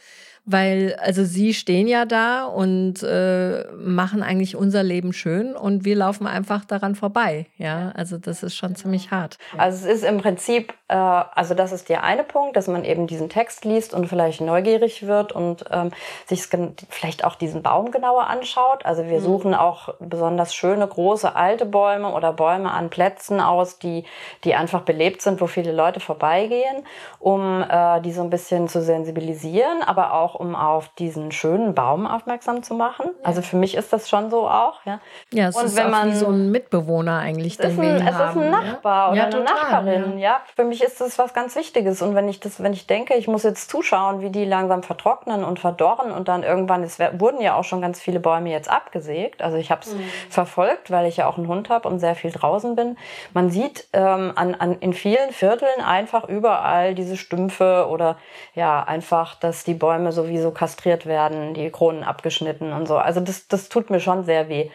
weil 0.47 0.97
also 1.01 1.25
sie 1.25 1.55
stehen 1.55 1.89
ja 1.89 2.05
da 2.05 2.45
und 2.45 3.03
äh, 3.03 3.65
machen 3.73 4.23
eigentlich 4.23 4.57
unser 4.57 4.83
Leben 4.83 5.15
schön 5.15 5.57
und 5.57 5.87
wir 5.87 5.97
laufen 5.97 6.27
einfach 6.27 6.67
daran 6.67 6.95
vorbei. 6.95 7.47
Ja, 7.57 7.93
also 7.95 8.19
das 8.19 8.43
ist 8.43 8.55
schon 8.55 8.77
ziemlich 8.77 9.11
hart. 9.11 9.39
Also 9.57 9.89
es 9.89 9.97
ist 9.97 10.05
im 10.05 10.19
Prinzip, 10.19 10.75
äh, 10.89 10.95
also 10.97 11.55
das 11.55 11.73
ist 11.73 11.89
der 11.89 12.05
eine 12.05 12.25
Punkt, 12.25 12.57
dass 12.57 12.69
man 12.69 12.85
eben 12.85 13.07
diesen 13.07 13.31
Text 13.31 13.65
liest 13.65 13.95
und 13.95 14.07
vielleicht 14.07 14.43
neugierig 14.43 15.07
wird 15.07 15.33
und 15.33 15.65
ähm, 15.71 15.93
sich 16.27 16.47
vielleicht 16.91 17.25
auch 17.25 17.37
diesen 17.37 17.63
Baum 17.63 17.91
genauer 17.91 18.27
anschaut. 18.27 18.85
Also 18.85 19.07
wir 19.07 19.21
mhm. 19.21 19.25
suchen 19.25 19.55
auch 19.55 19.95
besonders 19.99 20.55
schöne, 20.55 20.87
große, 20.87 21.35
alte 21.35 21.65
Bäume 21.65 22.13
oder 22.13 22.35
Bäume 22.35 22.71
an 22.71 22.91
Plätzen 22.91 23.41
aus, 23.41 23.79
die, 23.79 24.05
die 24.45 24.55
einfach 24.55 24.83
belebt 24.83 25.23
sind, 25.23 25.41
wo 25.41 25.47
viele 25.47 25.73
Leute 25.73 26.01
vorbeigehen, 26.01 26.85
um 27.19 27.65
äh, 27.67 28.03
die 28.03 28.13
so 28.13 28.23
ein 28.23 28.31
bisschen 28.31 28.69
zu 28.69 28.83
sensibilisieren, 28.83 29.83
aber 29.83 30.13
auch 30.13 30.34
um 30.35 30.55
auf 30.55 30.89
diesen 30.91 31.33
schönen 31.33 31.75
Baum 31.75 32.07
aufmerksam 32.07 32.63
zu 32.63 32.75
machen. 32.75 33.07
Ja. 33.07 33.25
Also 33.25 33.43
für 33.43 33.57
mich 33.57 33.75
ist 33.75 33.93
das 33.93 34.09
schon 34.09 34.31
so 34.31 34.49
auch. 34.49 34.81
Ja, 34.85 35.01
ja 35.33 35.49
es 35.49 35.57
und 35.57 35.67
ist 35.67 35.77
wenn 35.77 35.91
man, 35.91 36.11
wie 36.11 36.17
so 36.17 36.29
ein 36.29 36.51
Mitbewohner 36.51 37.19
eigentlich. 37.19 37.59
Es 37.59 37.73
ist 37.73 37.79
ein, 37.79 38.07
es 38.07 38.15
haben, 38.15 38.41
ist 38.41 38.47
ein 38.47 38.51
Nachbar 38.51 39.11
oder 39.11 39.17
ja, 39.17 39.25
eine 39.25 39.33
total, 39.33 39.55
Nachbarin. 39.55 40.19
Ja. 40.19 40.41
für 40.55 40.65
mich 40.65 40.83
ist 40.83 41.01
das 41.01 41.19
was 41.19 41.35
ganz 41.35 41.57
Wichtiges. 41.57 42.03
Und 42.03 42.15
wenn 42.15 42.29
ich 42.29 42.41
das, 42.41 42.63
wenn 42.63 42.73
ich 42.73 42.87
denke, 42.87 43.15
ich 43.15 43.29
muss 43.29 43.43
jetzt 43.43 43.71
zuschauen, 43.71 44.21
wie 44.21 44.31
die 44.31 44.45
langsam 44.45 44.83
vertrocknen 44.83 45.45
und 45.45 45.59
verdorren 45.59 46.11
und 46.11 46.29
dann 46.29 46.43
irgendwann, 46.43 46.83
es 46.83 46.99
wurden 46.99 47.41
ja 47.41 47.55
auch 47.55 47.65
schon 47.65 47.81
ganz 47.81 48.01
viele 48.01 48.21
Bäume 48.21 48.51
jetzt 48.51 48.71
abgesägt. 48.71 49.43
Also 49.43 49.57
ich 49.57 49.71
habe 49.71 49.83
es 49.83 49.95
mhm. 49.95 50.05
verfolgt, 50.31 50.91
weil 50.91 51.07
ich 51.07 51.19
ja 51.19 51.27
auch 51.27 51.39
einen 51.39 51.49
Hund 51.49 51.69
habe 51.69 51.89
und 51.89 51.99
sehr 52.01 52.15
viel 52.15 52.31
draußen 52.31 52.77
bin. 52.77 52.97
Man 53.33 53.51
sieht 53.51 53.87
ähm, 53.93 54.33
an, 54.35 54.55
an, 54.55 54.79
in 54.81 54.93
vielen 54.93 55.31
Vierteln 55.33 55.81
einfach 55.85 56.29
überall 56.29 56.95
diese 56.95 57.17
Stümpfe 57.17 57.87
oder 57.89 58.17
ja, 58.55 58.83
einfach, 58.83 59.35
dass 59.35 59.65
die 59.65 59.75
Bäume 59.75 60.13
so 60.13 60.24
sowieso 60.25 60.51
kastriert 60.51 61.07
werden, 61.07 61.55
die 61.55 61.71
Kronen 61.71 62.03
abgeschnitten 62.03 62.73
und 62.73 62.87
so. 62.87 62.97
Also 62.97 63.21
das, 63.21 63.47
das 63.49 63.69
tut 63.69 63.91
mir 63.91 64.01
schon 64.01 64.25
sehr 64.25 64.49
weh. 64.49 64.71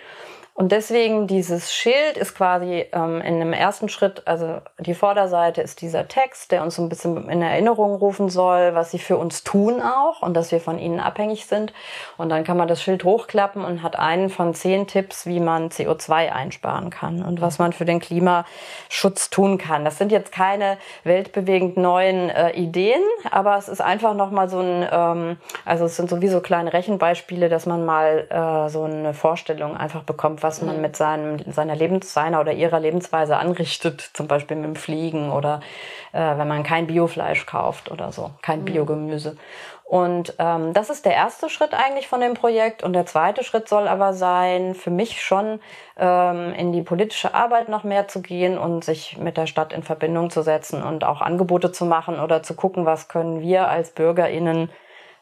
Und 0.59 0.73
deswegen 0.73 1.25
dieses 1.25 1.73
Schild 1.73 2.17
ist 2.17 2.35
quasi 2.35 2.85
ähm, 2.91 3.21
in 3.21 3.35
einem 3.35 3.53
ersten 3.53 3.87
Schritt, 3.87 4.23
also 4.25 4.57
die 4.77 4.93
Vorderseite 4.93 5.61
ist 5.61 5.79
dieser 5.79 6.09
Text, 6.09 6.51
der 6.51 6.63
uns 6.63 6.75
so 6.75 6.81
ein 6.81 6.89
bisschen 6.89 7.29
in 7.29 7.41
Erinnerung 7.41 7.95
rufen 7.95 8.27
soll, 8.27 8.75
was 8.75 8.91
sie 8.91 8.99
für 8.99 9.15
uns 9.15 9.45
tun 9.45 9.81
auch 9.81 10.21
und 10.21 10.33
dass 10.33 10.51
wir 10.51 10.59
von 10.59 10.77
ihnen 10.77 10.99
abhängig 10.99 11.45
sind. 11.45 11.71
Und 12.17 12.27
dann 12.27 12.43
kann 12.43 12.57
man 12.57 12.67
das 12.67 12.83
Schild 12.83 13.05
hochklappen 13.05 13.63
und 13.63 13.83
hat 13.83 13.97
einen 13.97 14.29
von 14.29 14.53
zehn 14.53 14.85
Tipps, 14.85 15.25
wie 15.25 15.39
man 15.39 15.69
CO2 15.69 16.29
einsparen 16.33 16.89
kann 16.89 17.23
und 17.23 17.39
was 17.39 17.57
man 17.57 17.71
für 17.71 17.85
den 17.85 18.01
Klimaschutz 18.01 19.29
tun 19.29 19.59
kann. 19.59 19.85
Das 19.85 19.97
sind 19.97 20.11
jetzt 20.11 20.33
keine 20.33 20.77
weltbewegend 21.05 21.77
neuen 21.77 22.29
äh, 22.29 22.51
Ideen, 22.51 22.99
aber 23.31 23.55
es 23.55 23.69
ist 23.69 23.79
einfach 23.79 24.13
nochmal 24.13 24.49
so 24.49 24.59
ein, 24.59 24.85
ähm, 24.91 25.37
also 25.63 25.85
es 25.85 25.95
sind 25.95 26.09
sowieso 26.09 26.41
kleine 26.41 26.73
Rechenbeispiele, 26.73 27.47
dass 27.47 27.65
man 27.65 27.85
mal 27.85 28.27
äh, 28.29 28.69
so 28.69 28.83
eine 28.83 29.13
Vorstellung 29.13 29.77
einfach 29.77 30.03
bekommt, 30.03 30.43
was 30.49 30.63
man 30.63 30.81
mit 30.81 30.95
seinem, 30.95 31.37
seiner 31.51 31.75
Lebens, 31.75 32.11
seiner 32.11 32.39
oder 32.39 32.53
ihrer 32.53 32.79
Lebensweise 32.79 33.37
anrichtet, 33.37 34.01
zum 34.01 34.27
Beispiel 34.27 34.57
mit 34.57 34.65
dem 34.65 34.75
Fliegen 34.75 35.31
oder 35.31 35.59
äh, 36.11 36.37
wenn 36.37 36.47
man 36.47 36.63
kein 36.63 36.87
Biofleisch 36.87 37.45
kauft 37.45 37.91
oder 37.91 38.11
so, 38.11 38.31
kein 38.41 38.65
Biogemüse. 38.65 39.37
Und 39.83 40.33
ähm, 40.39 40.73
das 40.73 40.89
ist 40.89 41.05
der 41.05 41.13
erste 41.13 41.49
Schritt 41.49 41.75
eigentlich 41.75 42.07
von 42.07 42.19
dem 42.19 42.33
Projekt. 42.33 42.81
Und 42.81 42.93
der 42.93 43.05
zweite 43.05 43.43
Schritt 43.43 43.69
soll 43.69 43.87
aber 43.87 44.13
sein, 44.13 44.73
für 44.73 44.89
mich 44.89 45.21
schon 45.21 45.59
ähm, 45.97 46.51
in 46.53 46.71
die 46.71 46.81
politische 46.81 47.35
Arbeit 47.35 47.69
noch 47.69 47.83
mehr 47.83 48.07
zu 48.07 48.23
gehen 48.23 48.57
und 48.57 48.83
sich 48.83 49.19
mit 49.19 49.37
der 49.37 49.45
Stadt 49.45 49.71
in 49.71 49.83
Verbindung 49.83 50.31
zu 50.31 50.41
setzen 50.41 50.81
und 50.81 51.03
auch 51.03 51.21
Angebote 51.21 51.71
zu 51.71 51.85
machen 51.85 52.19
oder 52.19 52.41
zu 52.41 52.55
gucken, 52.55 52.87
was 52.87 53.07
können 53.07 53.41
wir 53.41 53.67
als 53.67 53.91
BürgerInnen 53.91 54.71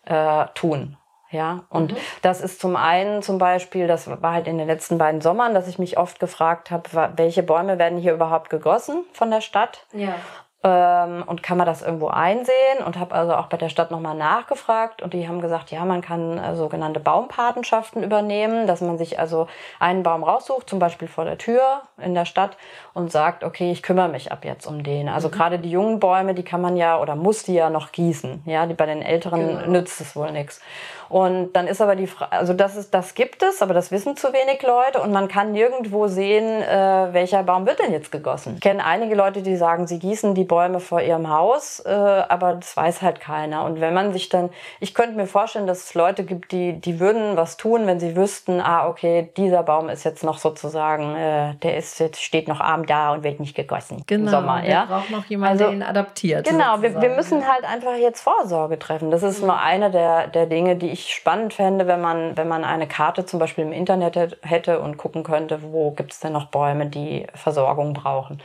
äh, 0.05 0.45
tun. 0.53 0.95
Ja, 1.29 1.63
und 1.69 1.91
mhm. 1.91 1.97
das 2.21 2.41
ist 2.41 2.61
zum 2.61 2.75
einen 2.75 3.21
zum 3.21 3.37
Beispiel, 3.37 3.87
das 3.87 4.07
war 4.21 4.33
halt 4.33 4.47
in 4.47 4.57
den 4.57 4.67
letzten 4.67 4.97
beiden 4.97 5.21
Sommern, 5.21 5.53
dass 5.53 5.67
ich 5.67 5.77
mich 5.77 5.97
oft 5.97 6.19
gefragt 6.19 6.71
habe, 6.71 7.13
welche 7.17 7.43
Bäume 7.43 7.79
werden 7.79 7.97
hier 7.97 8.13
überhaupt 8.13 8.49
gegossen 8.49 9.03
von 9.11 9.29
der 9.29 9.41
Stadt? 9.41 9.85
Ja 9.91 10.15
ähm, 10.63 11.23
und 11.25 11.43
kann 11.43 11.57
man 11.57 11.67
das 11.67 11.81
irgendwo 11.81 12.07
einsehen 12.07 12.83
und 12.85 12.97
habe 12.97 13.13
also 13.13 13.35
auch 13.35 13.47
bei 13.47 13.57
der 13.57 13.69
Stadt 13.69 13.91
nochmal 13.91 14.15
nachgefragt 14.15 15.03
und 15.03 15.13
die 15.13 15.27
haben 15.27 15.39
gesagt, 15.39 15.71
ja, 15.71 15.85
man 15.85 16.01
kann 16.01 16.37
äh, 16.39 16.55
sogenannte 16.55 16.99
Baumpatenschaften 16.99 18.03
übernehmen, 18.03 18.65
dass 18.65 18.81
man 18.81 18.97
sich 18.97 19.19
also 19.19 19.47
einen 19.79 20.01
Baum 20.01 20.23
raussucht, 20.23 20.67
zum 20.67 20.79
Beispiel 20.79 21.07
vor 21.07 21.25
der 21.25 21.37
Tür 21.37 21.83
in 21.97 22.15
der 22.15 22.25
Stadt 22.25 22.57
und 22.93 23.11
sagt, 23.11 23.43
okay, 23.43 23.71
ich 23.71 23.83
kümmere 23.83 24.09
mich 24.09 24.31
ab 24.31 24.45
jetzt 24.45 24.65
um 24.65 24.83
den. 24.83 25.09
Also 25.09 25.27
mhm. 25.27 25.33
gerade 25.33 25.59
die 25.59 25.69
jungen 25.69 25.99
Bäume, 25.99 26.33
die 26.33 26.43
kann 26.43 26.61
man 26.61 26.75
ja 26.75 26.99
oder 26.99 27.15
muss 27.15 27.43
die 27.43 27.53
ja 27.53 27.69
noch 27.69 27.91
gießen, 27.91 28.41
ja, 28.45 28.65
die 28.65 28.73
bei 28.73 28.87
den 28.87 29.03
Älteren 29.03 29.47
genau. 29.47 29.67
nützt 29.67 30.01
es 30.01 30.15
wohl 30.15 30.31
nichts. 30.31 30.59
Und 31.09 31.53
dann 31.53 31.67
ist 31.67 31.81
aber 31.81 31.95
die 31.95 32.07
Frage, 32.07 32.31
also 32.31 32.53
das 32.53 32.75
ist, 32.75 32.93
das 32.93 33.15
gibt 33.15 33.43
es, 33.43 33.61
aber 33.61 33.73
das 33.73 33.91
wissen 33.91 34.17
zu 34.17 34.27
wenig 34.33 34.61
Leute 34.63 35.01
und 35.01 35.11
man 35.11 35.27
kann 35.27 35.51
nirgendwo 35.51 36.07
sehen, 36.07 36.61
äh, 36.61 37.13
welcher 37.13 37.43
Baum 37.43 37.65
wird 37.65 37.79
denn 37.79 37.91
jetzt 37.91 38.11
gegossen. 38.11 38.53
Ich 38.55 38.61
kenne 38.61 38.83
einige 38.83 39.15
Leute, 39.15 39.41
die 39.41 39.55
sagen, 39.55 39.87
sie 39.87 39.99
gießen 39.99 40.35
die 40.35 40.43
Bäume 40.43 40.79
vor 40.79 41.01
ihrem 41.01 41.29
Haus, 41.29 41.79
äh, 41.85 41.89
aber 41.89 42.55
das 42.55 42.75
weiß 42.75 43.01
halt 43.01 43.19
keiner. 43.19 43.65
Und 43.65 43.79
wenn 43.79 43.93
man 43.93 44.13
sich 44.13 44.29
dann, 44.29 44.49
ich 44.79 44.93
könnte 44.93 45.15
mir 45.15 45.27
vorstellen, 45.27 45.67
dass 45.67 45.85
es 45.85 45.93
Leute 45.93 46.23
gibt, 46.23 46.51
die, 46.51 46.73
die 46.73 46.99
würden 46.99 47.37
was 47.37 47.57
tun, 47.57 47.87
wenn 47.87 47.99
sie 47.99 48.15
wüssten, 48.15 48.59
ah, 48.59 48.87
okay, 48.87 49.29
dieser 49.37 49.63
Baum 49.63 49.89
ist 49.89 50.03
jetzt 50.03 50.23
noch 50.23 50.37
sozusagen, 50.37 51.15
äh, 51.15 51.53
der 51.63 51.77
ist 51.77 51.99
jetzt, 51.99 52.21
steht 52.21 52.47
noch 52.47 52.59
arm 52.59 52.85
da 52.85 53.13
und 53.13 53.23
wird 53.23 53.39
nicht 53.39 53.55
gegossen 53.55 54.03
genau, 54.07 54.23
im 54.23 54.29
Sommer. 54.29 54.65
Ja, 54.65 54.85
braucht 54.85 55.11
noch 55.11 55.25
jemanden, 55.25 55.53
also, 55.53 55.65
der 55.65 55.73
ihn 55.73 55.83
adaptiert. 55.83 56.47
Genau, 56.47 56.81
wir, 56.81 57.01
wir 57.01 57.09
müssen 57.09 57.47
halt 57.47 57.63
einfach 57.63 57.95
jetzt 57.95 58.21
Vorsorge 58.21 58.79
treffen. 58.79 59.11
Das 59.11 59.23
ist 59.23 59.41
mhm. 59.41 59.47
nur 59.47 59.59
eine 59.59 59.91
der, 59.91 60.27
der 60.27 60.45
Dinge, 60.47 60.75
die 60.75 60.89
ich 60.89 60.96
ich 60.97 61.13
spannend 61.13 61.53
fände, 61.53 61.85
wenn 61.87 62.01
man, 62.01 62.35
wenn 62.37 62.47
man 62.47 62.63
eine 62.63 62.87
Karte 62.87 63.25
zum 63.25 63.39
Beispiel 63.39 63.63
im 63.63 63.71
Internet 63.71 64.37
hätte 64.41 64.79
und 64.79 64.97
gucken 64.97 65.23
könnte, 65.23 65.61
wo 65.61 65.91
gibt 65.91 66.13
es 66.13 66.19
denn 66.19 66.33
noch 66.33 66.47
Bäume, 66.47 66.87
die 66.87 67.27
Versorgung 67.35 67.93
brauchen. 67.93 68.41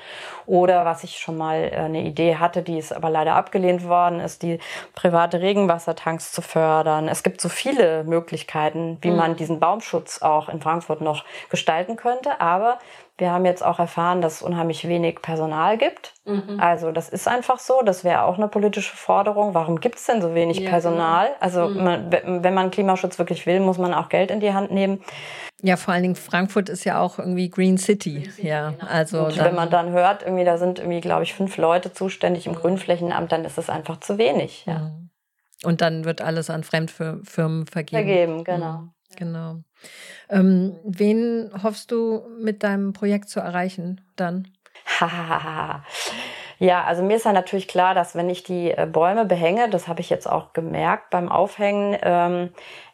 Oder 0.46 0.84
was 0.84 1.04
ich 1.04 1.18
schon 1.18 1.36
mal 1.36 1.70
äh, 1.72 1.76
eine 1.76 2.02
Idee 2.02 2.36
hatte, 2.36 2.62
die 2.62 2.78
ist 2.78 2.92
aber 2.92 3.10
leider 3.10 3.34
abgelehnt 3.34 3.86
worden, 3.86 4.20
ist 4.20 4.42
die 4.42 4.58
private 4.94 5.40
Regenwassertanks 5.40 6.32
zu 6.32 6.42
fördern. 6.42 7.08
Es 7.08 7.22
gibt 7.22 7.40
so 7.40 7.48
viele 7.48 8.04
Möglichkeiten, 8.04 8.98
wie 9.02 9.10
mhm. 9.10 9.16
man 9.16 9.36
diesen 9.36 9.60
Baumschutz 9.60 10.22
auch 10.22 10.48
in 10.48 10.60
Frankfurt 10.60 11.00
noch 11.00 11.24
gestalten 11.50 11.96
könnte. 11.96 12.40
Aber 12.40 12.78
wir 13.18 13.30
haben 13.30 13.44
jetzt 13.44 13.64
auch 13.64 13.78
erfahren, 13.78 14.20
dass 14.20 14.36
es 14.36 14.42
unheimlich 14.42 14.88
wenig 14.88 15.22
Personal 15.22 15.78
gibt. 15.78 16.14
Mhm. 16.24 16.58
Also 16.58 16.92
das 16.92 17.08
ist 17.08 17.28
einfach 17.28 17.58
so. 17.58 17.82
Das 17.82 18.04
wäre 18.04 18.22
auch 18.22 18.36
eine 18.36 18.48
politische 18.48 18.96
Forderung. 18.96 19.54
Warum 19.54 19.80
gibt 19.80 19.96
es 19.96 20.06
denn 20.06 20.20
so 20.22 20.34
wenig 20.34 20.58
ja, 20.58 20.70
Personal? 20.70 21.26
Genau. 21.26 21.38
Also 21.38 21.68
mhm. 21.68 21.84
man, 21.84 22.12
wenn 22.42 22.54
man 22.54 22.70
Klimaschutz 22.70 23.18
wirklich 23.18 23.46
will, 23.46 23.60
muss 23.60 23.78
man 23.78 23.94
auch 23.94 24.08
Geld 24.08 24.30
in 24.30 24.40
die 24.40 24.52
Hand 24.52 24.72
nehmen. 24.72 25.04
Ja, 25.64 25.76
vor 25.76 25.94
allen 25.94 26.02
Dingen 26.02 26.16
Frankfurt 26.16 26.68
ist 26.68 26.84
ja 26.84 27.00
auch 27.00 27.20
irgendwie 27.20 27.48
Green 27.48 27.78
City. 27.78 28.14
Green 28.14 28.30
City 28.32 28.48
ja, 28.48 28.70
genau. 28.70 28.84
also 28.90 29.26
Und 29.26 29.38
wenn 29.38 29.54
man 29.54 29.70
dann 29.70 29.92
hört, 29.92 30.22
irgendwie 30.22 30.44
da 30.44 30.58
sind 30.58 30.80
irgendwie, 30.80 31.00
glaube 31.00 31.22
ich, 31.22 31.34
fünf 31.34 31.56
Leute 31.56 31.92
zuständig 31.92 32.48
im 32.48 32.54
Grünflächenamt, 32.54 33.30
dann 33.30 33.44
ist 33.44 33.58
es 33.58 33.70
einfach 33.70 34.00
zu 34.00 34.18
wenig. 34.18 34.66
Ja. 34.66 34.92
Und 35.62 35.80
dann 35.80 36.04
wird 36.04 36.20
alles 36.20 36.50
an 36.50 36.64
Fremdfirmen 36.64 37.66
vergeben. 37.66 38.04
Vergeben, 38.04 38.44
genau. 38.44 38.78
Mhm. 38.78 38.92
Genau. 39.16 39.56
Ähm, 40.30 40.78
wen 40.84 41.50
hoffst 41.62 41.90
du 41.90 42.22
mit 42.40 42.62
deinem 42.62 42.92
Projekt 42.92 43.28
zu 43.28 43.40
erreichen 43.40 44.00
dann? 44.16 44.48
ja, 46.58 46.84
also 46.84 47.02
mir 47.02 47.16
ist 47.16 47.24
ja 47.24 47.32
natürlich 47.32 47.68
klar, 47.68 47.94
dass 47.94 48.14
wenn 48.14 48.30
ich 48.30 48.42
die 48.42 48.70
äh, 48.70 48.88
Bäume 48.90 49.26
behänge, 49.26 49.68
das 49.70 49.86
habe 49.86 50.00
ich 50.00 50.10
jetzt 50.10 50.28
auch 50.28 50.52
gemerkt 50.52 51.10
beim 51.10 51.28
Aufhängen, 51.28 51.96
ähm, 52.02 52.50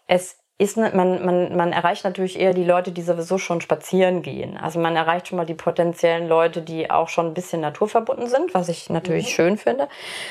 es 0.06 0.38
ist, 0.58 0.76
ne, 0.76 0.90
man, 0.92 1.24
man, 1.24 1.56
man 1.56 1.72
erreicht 1.72 2.02
natürlich 2.02 2.38
eher 2.38 2.52
die 2.52 2.64
Leute, 2.64 2.90
die 2.90 3.02
sowieso 3.02 3.38
schon 3.38 3.60
spazieren 3.60 4.22
gehen. 4.22 4.56
Also 4.56 4.80
man 4.80 4.96
erreicht 4.96 5.28
schon 5.28 5.36
mal 5.36 5.46
die 5.46 5.54
potenziellen 5.54 6.28
Leute, 6.28 6.62
die 6.62 6.90
auch 6.90 7.08
schon 7.08 7.28
ein 7.28 7.34
bisschen 7.34 7.60
naturverbunden 7.60 8.26
sind, 8.26 8.54
was 8.54 8.68
ich 8.68 8.90
natürlich 8.90 9.26
mhm. 9.26 9.34
schön 9.34 9.56
finde. 9.56 9.88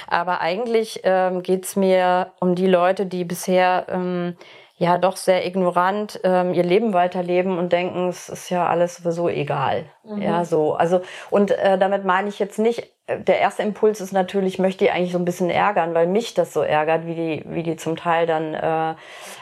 Aber 0.07 0.41
eigentlich 0.41 0.99
ähm, 1.03 1.43
geht 1.43 1.63
es 1.63 1.77
mir 1.77 2.33
um 2.41 2.55
die 2.55 2.67
Leute, 2.67 3.05
die 3.05 3.23
bisher 3.23 3.85
ähm, 3.89 4.35
ja 4.77 4.99
doch 4.99 5.17
sehr 5.17 5.45
ignorant 5.45 6.19
ähm, 6.23 6.53
ihr 6.53 6.63
Leben 6.63 6.93
weiterleben 6.93 7.57
und 7.57 7.73
denken, 7.73 8.09
es 8.09 8.29
ist 8.29 8.49
ja 8.51 8.67
alles 8.67 8.97
sowieso 8.97 9.27
egal. 9.27 9.85
Mhm. 10.03 10.21
Ja, 10.21 10.45
so. 10.45 10.75
Also, 10.75 11.01
und 11.31 11.51
äh, 11.51 11.79
damit 11.79 12.05
meine 12.05 12.29
ich 12.29 12.37
jetzt 12.37 12.59
nicht, 12.59 12.91
äh, 13.07 13.19
der 13.19 13.39
erste 13.39 13.63
Impuls 13.63 13.99
ist 14.01 14.11
natürlich, 14.11 14.59
möchte 14.59 14.85
ich 14.85 14.91
eigentlich 14.91 15.13
so 15.13 15.17
ein 15.17 15.25
bisschen 15.25 15.49
ärgern, 15.49 15.95
weil 15.95 16.05
mich 16.05 16.35
das 16.35 16.53
so 16.53 16.61
ärgert, 16.61 17.07
wie 17.07 17.15
die, 17.15 17.43
wie 17.47 17.63
die 17.63 17.75
zum 17.75 17.95
Teil 17.95 18.27
dann 18.27 18.53
äh, 18.53 18.93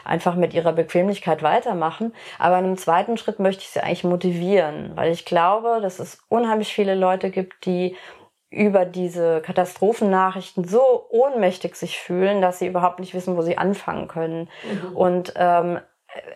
einfach 0.06 0.36
mit 0.36 0.54
ihrer 0.54 0.72
Bequemlichkeit 0.72 1.42
weitermachen. 1.42 2.14
Aber 2.38 2.58
in 2.58 2.64
einem 2.64 2.78
zweiten 2.78 3.18
Schritt 3.18 3.38
möchte 3.38 3.62
ich 3.62 3.68
sie 3.68 3.82
eigentlich 3.82 4.04
motivieren, 4.04 4.92
weil 4.94 5.12
ich 5.12 5.26
glaube, 5.26 5.80
dass 5.82 5.98
es 5.98 6.18
unheimlich 6.30 6.72
viele 6.72 6.94
Leute 6.94 7.28
gibt, 7.30 7.66
die 7.66 7.94
über 8.56 8.84
diese 8.84 9.40
Katastrophennachrichten 9.42 10.64
so 10.64 11.06
ohnmächtig 11.10 11.76
sich 11.76 11.98
fühlen, 11.98 12.40
dass 12.40 12.58
sie 12.58 12.66
überhaupt 12.66 13.00
nicht 13.00 13.14
wissen, 13.14 13.36
wo 13.36 13.42
sie 13.42 13.58
anfangen 13.58 14.08
können. 14.08 14.48
Mhm. 14.64 14.96
Und 14.96 15.34
ähm, 15.36 15.78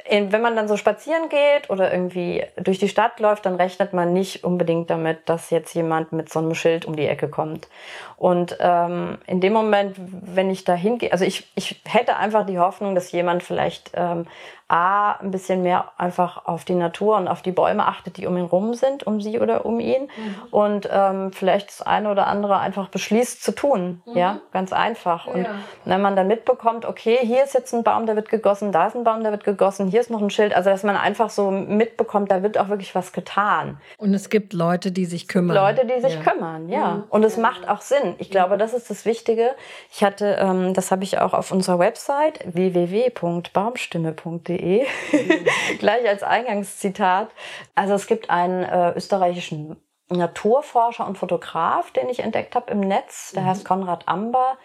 wenn 0.08 0.42
man 0.42 0.56
dann 0.56 0.68
so 0.68 0.76
spazieren 0.76 1.28
geht 1.28 1.70
oder 1.70 1.92
irgendwie 1.92 2.44
durch 2.56 2.78
die 2.78 2.88
Stadt 2.88 3.20
läuft, 3.20 3.46
dann 3.46 3.54
rechnet 3.54 3.92
man 3.92 4.12
nicht 4.12 4.44
unbedingt 4.44 4.90
damit, 4.90 5.28
dass 5.28 5.50
jetzt 5.50 5.74
jemand 5.74 6.12
mit 6.12 6.32
so 6.32 6.40
einem 6.40 6.54
Schild 6.54 6.84
um 6.84 6.96
die 6.96 7.06
Ecke 7.06 7.28
kommt. 7.28 7.68
Und 8.16 8.56
ähm, 8.60 9.18
in 9.26 9.40
dem 9.40 9.52
Moment, 9.52 9.96
wenn 9.98 10.50
ich 10.50 10.64
da 10.64 10.74
hingehe, 10.74 11.12
also 11.12 11.24
ich, 11.24 11.50
ich 11.54 11.80
hätte 11.86 12.16
einfach 12.16 12.44
die 12.46 12.58
Hoffnung, 12.58 12.94
dass 12.94 13.12
jemand 13.12 13.42
vielleicht 13.42 13.92
ähm, 13.94 14.26
A, 14.70 15.16
ein 15.18 15.32
bisschen 15.32 15.64
mehr 15.64 15.90
einfach 15.96 16.46
auf 16.46 16.64
die 16.64 16.76
Natur 16.76 17.16
und 17.16 17.26
auf 17.26 17.42
die 17.42 17.50
Bäume 17.50 17.86
achtet, 17.86 18.18
die 18.18 18.28
um 18.28 18.36
ihn 18.36 18.44
rum 18.44 18.74
sind, 18.74 19.04
um 19.04 19.20
sie 19.20 19.40
oder 19.40 19.66
um 19.66 19.80
ihn. 19.80 20.02
Mhm. 20.02 20.36
Und 20.52 20.88
ähm, 20.92 21.32
vielleicht 21.32 21.70
das 21.70 21.82
eine 21.82 22.08
oder 22.08 22.28
andere 22.28 22.58
einfach 22.58 22.88
beschließt 22.88 23.42
zu 23.42 23.50
tun. 23.50 24.00
Mhm. 24.06 24.16
Ja, 24.16 24.38
ganz 24.52 24.72
einfach. 24.72 25.26
Und 25.26 25.42
ja. 25.42 25.54
wenn 25.86 26.00
man 26.00 26.14
dann 26.14 26.28
mitbekommt, 26.28 26.86
okay, 26.86 27.18
hier 27.20 27.42
ist 27.42 27.54
jetzt 27.54 27.74
ein 27.74 27.82
Baum, 27.82 28.06
der 28.06 28.14
wird 28.14 28.28
gegossen, 28.28 28.70
da 28.70 28.86
ist 28.86 28.94
ein 28.94 29.02
Baum, 29.02 29.24
der 29.24 29.32
wird 29.32 29.42
gegossen, 29.42 29.69
hier 29.78 30.00
ist 30.00 30.10
noch 30.10 30.22
ein 30.22 30.30
Schild. 30.30 30.54
Also, 30.54 30.70
dass 30.70 30.82
man 30.82 30.96
einfach 30.96 31.30
so 31.30 31.50
mitbekommt, 31.50 32.30
da 32.30 32.42
wird 32.42 32.58
auch 32.58 32.68
wirklich 32.68 32.94
was 32.94 33.12
getan. 33.12 33.80
Und 33.98 34.14
es 34.14 34.30
gibt 34.30 34.52
Leute, 34.52 34.92
die 34.92 35.04
sich 35.04 35.28
kümmern. 35.28 35.56
Leute, 35.56 35.86
die 35.86 36.00
sich 36.00 36.14
ja. 36.14 36.20
kümmern, 36.22 36.68
ja. 36.68 36.94
Mhm. 36.94 37.04
Und 37.10 37.24
es 37.24 37.36
macht 37.36 37.68
auch 37.68 37.80
Sinn. 37.80 38.14
Ich 38.18 38.30
glaube, 38.30 38.58
das 38.58 38.74
ist 38.74 38.90
das 38.90 39.04
Wichtige. 39.04 39.50
Ich 39.92 40.02
hatte, 40.02 40.36
ähm, 40.40 40.74
das 40.74 40.90
habe 40.90 41.04
ich 41.04 41.18
auch 41.18 41.34
auf 41.34 41.52
unserer 41.52 41.78
Website 41.78 42.40
www.baumstimme.de 42.44 44.10
www.ftf.de, 44.30 44.86
gleich 45.78 46.08
als 46.08 46.22
Eingangszitat. 46.22 47.30
Also 47.74 47.94
es 47.94 48.06
gibt 48.06 48.30
einen 48.30 48.64
äh, 48.64 48.92
österreichischen 48.96 49.76
Naturforscher 50.08 51.06
und 51.06 51.18
Fotograf, 51.18 51.92
den 51.92 52.08
ich 52.08 52.20
entdeckt 52.20 52.56
habe 52.56 52.72
im 52.72 52.80
Netz. 52.80 53.30
Der 53.32 53.42
mhm. 53.42 53.46
heißt 53.46 53.64
Konrad 53.64 54.08
Amber 54.08 54.58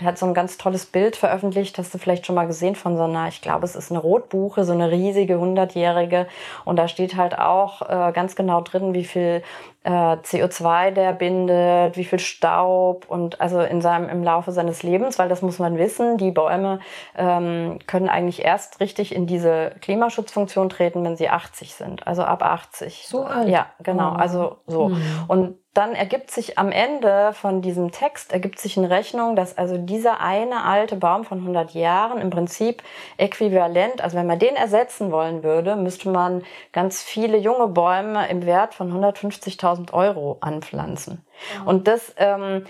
der 0.00 0.08
hat 0.08 0.18
so 0.18 0.26
ein 0.26 0.34
ganz 0.34 0.58
tolles 0.58 0.86
Bild 0.86 1.16
veröffentlicht, 1.16 1.78
hast 1.78 1.94
du 1.94 1.98
vielleicht 1.98 2.26
schon 2.26 2.34
mal 2.34 2.46
gesehen 2.46 2.74
von 2.74 2.96
so 2.96 3.04
einer, 3.04 3.28
ich 3.28 3.40
glaube, 3.40 3.64
es 3.64 3.74
ist 3.74 3.90
eine 3.90 4.00
Rotbuche, 4.00 4.64
so 4.64 4.72
eine 4.72 4.90
riesige, 4.90 5.38
hundertjährige. 5.38 6.26
Und 6.64 6.76
da 6.76 6.86
steht 6.88 7.16
halt 7.16 7.38
auch 7.38 7.82
äh, 7.82 8.12
ganz 8.12 8.36
genau 8.36 8.60
drin, 8.60 8.92
wie 8.92 9.04
viel 9.04 9.42
äh, 9.84 9.90
CO2 9.90 10.90
der 10.90 11.12
bindet, 11.12 11.96
wie 11.96 12.04
viel 12.04 12.18
Staub 12.18 13.06
und 13.08 13.40
also 13.40 13.60
in 13.60 13.80
seinem, 13.80 14.08
im 14.08 14.22
Laufe 14.22 14.52
seines 14.52 14.82
Lebens, 14.82 15.18
weil 15.18 15.28
das 15.28 15.42
muss 15.42 15.58
man 15.58 15.78
wissen, 15.78 16.18
die 16.18 16.32
Bäume 16.32 16.80
ähm, 17.16 17.78
können 17.86 18.08
eigentlich 18.08 18.44
erst 18.44 18.80
richtig 18.80 19.14
in 19.14 19.26
diese 19.26 19.72
Klimaschutzfunktion 19.80 20.68
treten, 20.68 21.04
wenn 21.04 21.16
sie 21.16 21.28
80 21.28 21.74
sind, 21.74 22.06
also 22.06 22.22
ab 22.22 22.42
80. 22.42 23.06
So 23.06 23.24
alt? 23.24 23.48
Ja, 23.48 23.66
genau, 23.82 24.12
oh. 24.12 24.16
also 24.16 24.56
so. 24.66 24.88
Mhm. 24.88 25.24
Und 25.28 25.54
dann 25.76 25.94
ergibt 25.94 26.30
sich 26.30 26.58
am 26.58 26.72
Ende 26.72 27.32
von 27.34 27.60
diesem 27.60 27.92
Text 27.92 28.32
ergibt 28.32 28.58
sich 28.58 28.78
eine 28.78 28.90
Rechnung, 28.90 29.36
dass 29.36 29.58
also 29.58 29.76
dieser 29.76 30.20
eine 30.20 30.64
alte 30.64 30.96
Baum 30.96 31.24
von 31.24 31.38
100 31.38 31.74
Jahren 31.74 32.20
im 32.20 32.30
Prinzip 32.30 32.82
äquivalent, 33.16 34.00
also 34.00 34.16
wenn 34.16 34.26
man 34.26 34.38
den 34.38 34.56
ersetzen 34.56 35.12
wollen 35.12 35.42
würde, 35.42 35.76
müsste 35.76 36.08
man 36.08 36.42
ganz 36.72 37.02
viele 37.02 37.36
junge 37.36 37.68
Bäume 37.68 38.28
im 38.28 38.46
Wert 38.46 38.74
von 38.74 38.90
150.000 38.92 39.92
Euro 39.92 40.38
anpflanzen. 40.40 41.24
Mhm. 41.60 41.66
Und 41.66 41.88
das 41.88 42.14
ähm, 42.16 42.64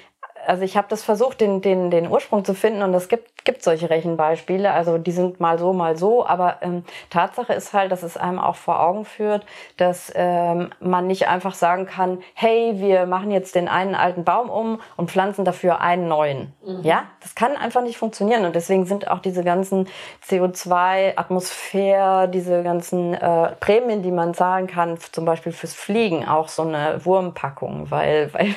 also 0.47 0.62
ich 0.62 0.76
habe 0.76 0.87
das 0.88 1.03
versucht, 1.03 1.41
den, 1.41 1.61
den, 1.61 1.91
den 1.91 2.09
Ursprung 2.09 2.45
zu 2.45 2.55
finden 2.55 2.83
und 2.83 2.95
es 2.95 3.09
gibt, 3.09 3.45
gibt 3.45 3.62
solche 3.62 3.91
Rechenbeispiele. 3.91 4.71
Also 4.73 4.99
die 4.99 5.11
sind 5.12 5.41
mal 5.41 5.59
so, 5.59 5.73
mal 5.73 5.97
so. 5.97 6.26
Aber 6.26 6.59
ähm, 6.62 6.85
Tatsache 7.11 7.53
ist 7.53 7.73
halt, 7.73 7.93
dass 7.93 8.03
es 8.03 8.17
einem 8.17 8.38
auch 8.38 8.57
vor 8.57 8.81
Augen 8.81 9.05
führt, 9.05 9.45
dass 9.76 10.12
ähm, 10.15 10.71
man 10.81 11.07
nicht 11.07 11.29
einfach 11.29 11.55
sagen 11.55 11.87
kann, 11.87 12.19
hey, 12.35 12.75
wir 12.76 13.07
machen 13.07 13.31
jetzt 13.31 13.55
den 13.55 13.69
einen 13.69 13.95
alten 13.95 14.25
Baum 14.25 14.49
um 14.49 14.81
und 14.97 15.11
pflanzen 15.11 15.45
dafür 15.45 15.81
einen 15.81 16.09
neuen. 16.09 16.53
Mhm. 16.65 16.83
Ja, 16.83 17.05
das 17.21 17.35
kann 17.35 17.57
einfach 17.57 17.83
nicht 17.83 17.99
funktionieren. 17.99 18.45
Und 18.45 18.55
deswegen 18.55 18.87
sind 18.87 19.09
auch 19.09 19.19
diese 19.19 19.43
ganzen 19.45 19.88
CO2, 20.29 21.17
Atmosphäre, 21.17 22.29
diese 22.29 22.62
ganzen 22.62 23.15
äh, 23.15 23.53
Prämien, 23.61 24.03
die 24.03 24.12
man 24.12 24.35
zahlen 24.35 24.67
kann, 24.67 24.99
zum 25.12 25.25
Beispiel 25.25 25.53
fürs 25.53 25.75
Fliegen, 25.75 26.26
auch 26.26 26.49
so 26.49 26.62
eine 26.62 27.05
Wurmpackung. 27.05 27.91
Weil, 27.91 28.33
weil 28.33 28.55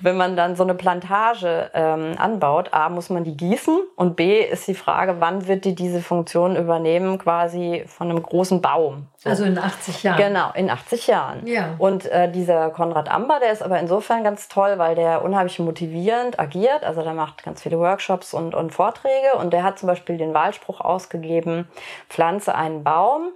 wenn 0.00 0.16
man 0.16 0.36
dann 0.36 0.56
so 0.56 0.62
eine 0.62 0.74
Plantage 0.74 1.11
Plantage 1.12 1.70
ähm, 1.74 2.14
anbaut, 2.16 2.72
A, 2.72 2.88
muss 2.88 3.10
man 3.10 3.22
die 3.22 3.36
gießen 3.36 3.82
und 3.96 4.16
B, 4.16 4.40
ist 4.40 4.66
die 4.66 4.74
Frage, 4.74 5.16
wann 5.18 5.46
wird 5.46 5.66
die 5.66 5.74
diese 5.74 6.00
Funktion 6.00 6.56
übernehmen, 6.56 7.18
quasi 7.18 7.84
von 7.86 8.08
einem 8.08 8.22
großen 8.22 8.62
Baum. 8.62 9.08
So. 9.18 9.28
Also 9.28 9.44
in 9.44 9.58
80 9.58 10.02
Jahren. 10.04 10.16
Genau, 10.16 10.50
in 10.54 10.70
80 10.70 11.06
Jahren. 11.08 11.46
Ja. 11.46 11.74
Und 11.76 12.06
äh, 12.06 12.30
dieser 12.32 12.70
Konrad 12.70 13.10
Amber, 13.10 13.40
der 13.40 13.52
ist 13.52 13.62
aber 13.62 13.78
insofern 13.78 14.24
ganz 14.24 14.48
toll, 14.48 14.78
weil 14.78 14.94
der 14.94 15.22
unheimlich 15.22 15.58
motivierend 15.58 16.40
agiert. 16.40 16.82
Also 16.82 17.02
der 17.02 17.12
macht 17.12 17.44
ganz 17.44 17.62
viele 17.62 17.78
Workshops 17.78 18.32
und, 18.32 18.54
und 18.54 18.72
Vorträge 18.72 19.34
und 19.38 19.52
der 19.52 19.64
hat 19.64 19.78
zum 19.78 19.88
Beispiel 19.88 20.16
den 20.16 20.32
Wahlspruch 20.32 20.80
ausgegeben, 20.80 21.68
pflanze 22.08 22.54
einen 22.54 22.84
Baum 22.84 23.32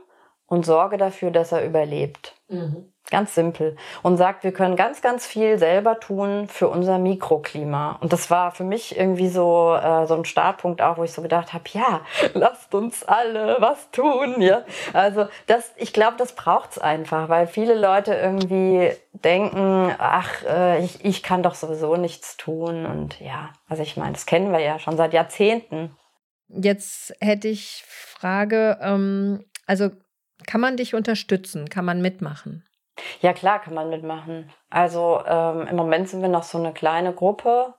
und 0.46 0.64
sorge 0.64 0.96
dafür, 0.96 1.30
dass 1.30 1.52
er 1.52 1.64
überlebt. 1.64 2.34
Mhm. 2.48 2.92
Ganz 3.08 3.36
simpel. 3.36 3.76
Und 4.02 4.16
sagt, 4.16 4.42
wir 4.42 4.52
können 4.52 4.74
ganz, 4.74 5.00
ganz 5.00 5.26
viel 5.26 5.58
selber 5.58 6.00
tun 6.00 6.48
für 6.48 6.68
unser 6.68 6.98
Mikroklima. 6.98 7.98
Und 8.00 8.12
das 8.12 8.30
war 8.32 8.50
für 8.50 8.64
mich 8.64 8.96
irgendwie 8.96 9.28
so, 9.28 9.76
äh, 9.76 10.06
so 10.08 10.14
ein 10.14 10.24
Startpunkt 10.24 10.82
auch, 10.82 10.98
wo 10.98 11.04
ich 11.04 11.12
so 11.12 11.22
gedacht 11.22 11.52
habe, 11.52 11.64
ja, 11.72 12.00
lasst 12.34 12.74
uns 12.74 13.04
alle 13.04 13.58
was 13.60 13.92
tun. 13.92 14.40
Ja? 14.40 14.64
Also 14.92 15.28
das, 15.46 15.72
ich 15.76 15.92
glaube, 15.92 16.16
das 16.18 16.34
braucht's 16.34 16.78
einfach, 16.78 17.28
weil 17.28 17.46
viele 17.46 17.74
Leute 17.74 18.12
irgendwie 18.12 18.90
denken, 19.12 19.94
ach, 19.98 20.42
äh, 20.44 20.84
ich, 20.84 21.04
ich 21.04 21.22
kann 21.22 21.44
doch 21.44 21.54
sowieso 21.54 21.96
nichts 21.96 22.36
tun. 22.36 22.86
Und 22.86 23.20
ja, 23.20 23.50
also 23.68 23.84
ich 23.84 23.96
meine, 23.96 24.14
das 24.14 24.26
kennen 24.26 24.50
wir 24.50 24.60
ja 24.60 24.80
schon 24.80 24.96
seit 24.96 25.12
Jahrzehnten. 25.12 25.96
Jetzt 26.48 27.14
hätte 27.20 27.46
ich 27.46 27.84
Frage, 27.86 28.78
ähm, 28.80 29.44
also 29.66 29.90
kann 30.46 30.60
man 30.60 30.76
dich 30.76 30.94
unterstützen? 30.94 31.68
Kann 31.68 31.84
man 31.84 32.00
mitmachen? 32.00 32.64
Ja, 33.20 33.32
klar 33.32 33.60
kann 33.60 33.74
man 33.74 33.90
mitmachen. 33.90 34.50
Also 34.70 35.20
ähm, 35.26 35.66
im 35.68 35.76
Moment 35.76 36.08
sind 36.08 36.22
wir 36.22 36.28
noch 36.28 36.44
so 36.44 36.58
eine 36.58 36.72
kleine 36.72 37.12
Gruppe. 37.12 37.74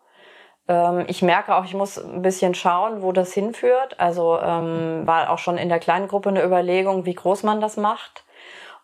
Ähm, 0.68 1.06
ich 1.08 1.22
merke 1.22 1.56
auch, 1.56 1.66
ich 1.66 1.74
muss 1.74 1.98
ein 1.98 2.22
bisschen 2.22 2.54
schauen, 2.54 3.02
wo 3.02 3.12
das 3.12 3.34
hinführt. 3.34 4.00
Also 4.00 4.40
ähm, 4.40 5.08
war 5.08 5.30
auch 5.30 5.40
schon 5.40 5.58
in 5.58 5.70
der 5.70 5.80
kleinen 5.80 6.08
Gruppe 6.08 6.30
eine 6.30 6.44
Überlegung, 6.44 7.06
wie 7.06 7.16
groß 7.16 7.44
man 7.44 7.62
das 7.62 7.78
macht. 7.78 8.26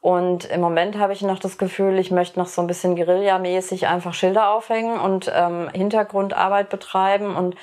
Und 0.03 0.43
im 0.43 0.59
Moment 0.59 0.99
habe 0.99 1.13
ich 1.13 1.21
noch 1.21 1.39
das 1.39 1.57
Gefühl, 1.57 1.97
ich 1.97 2.11
möchte 2.11 2.37
noch 2.37 2.47
so 2.47 2.59
ein 2.59 2.67
bisschen 2.67 2.97
Guerilla-mäßig 2.97 3.87
einfach 3.87 4.13
Schilder 4.13 4.49
aufhängen 4.49 4.99
und 4.99 5.31
ähm, 5.33 5.69
Hintergrundarbeit 5.73 6.67
betreiben. 6.69 7.37
Und 7.37 7.55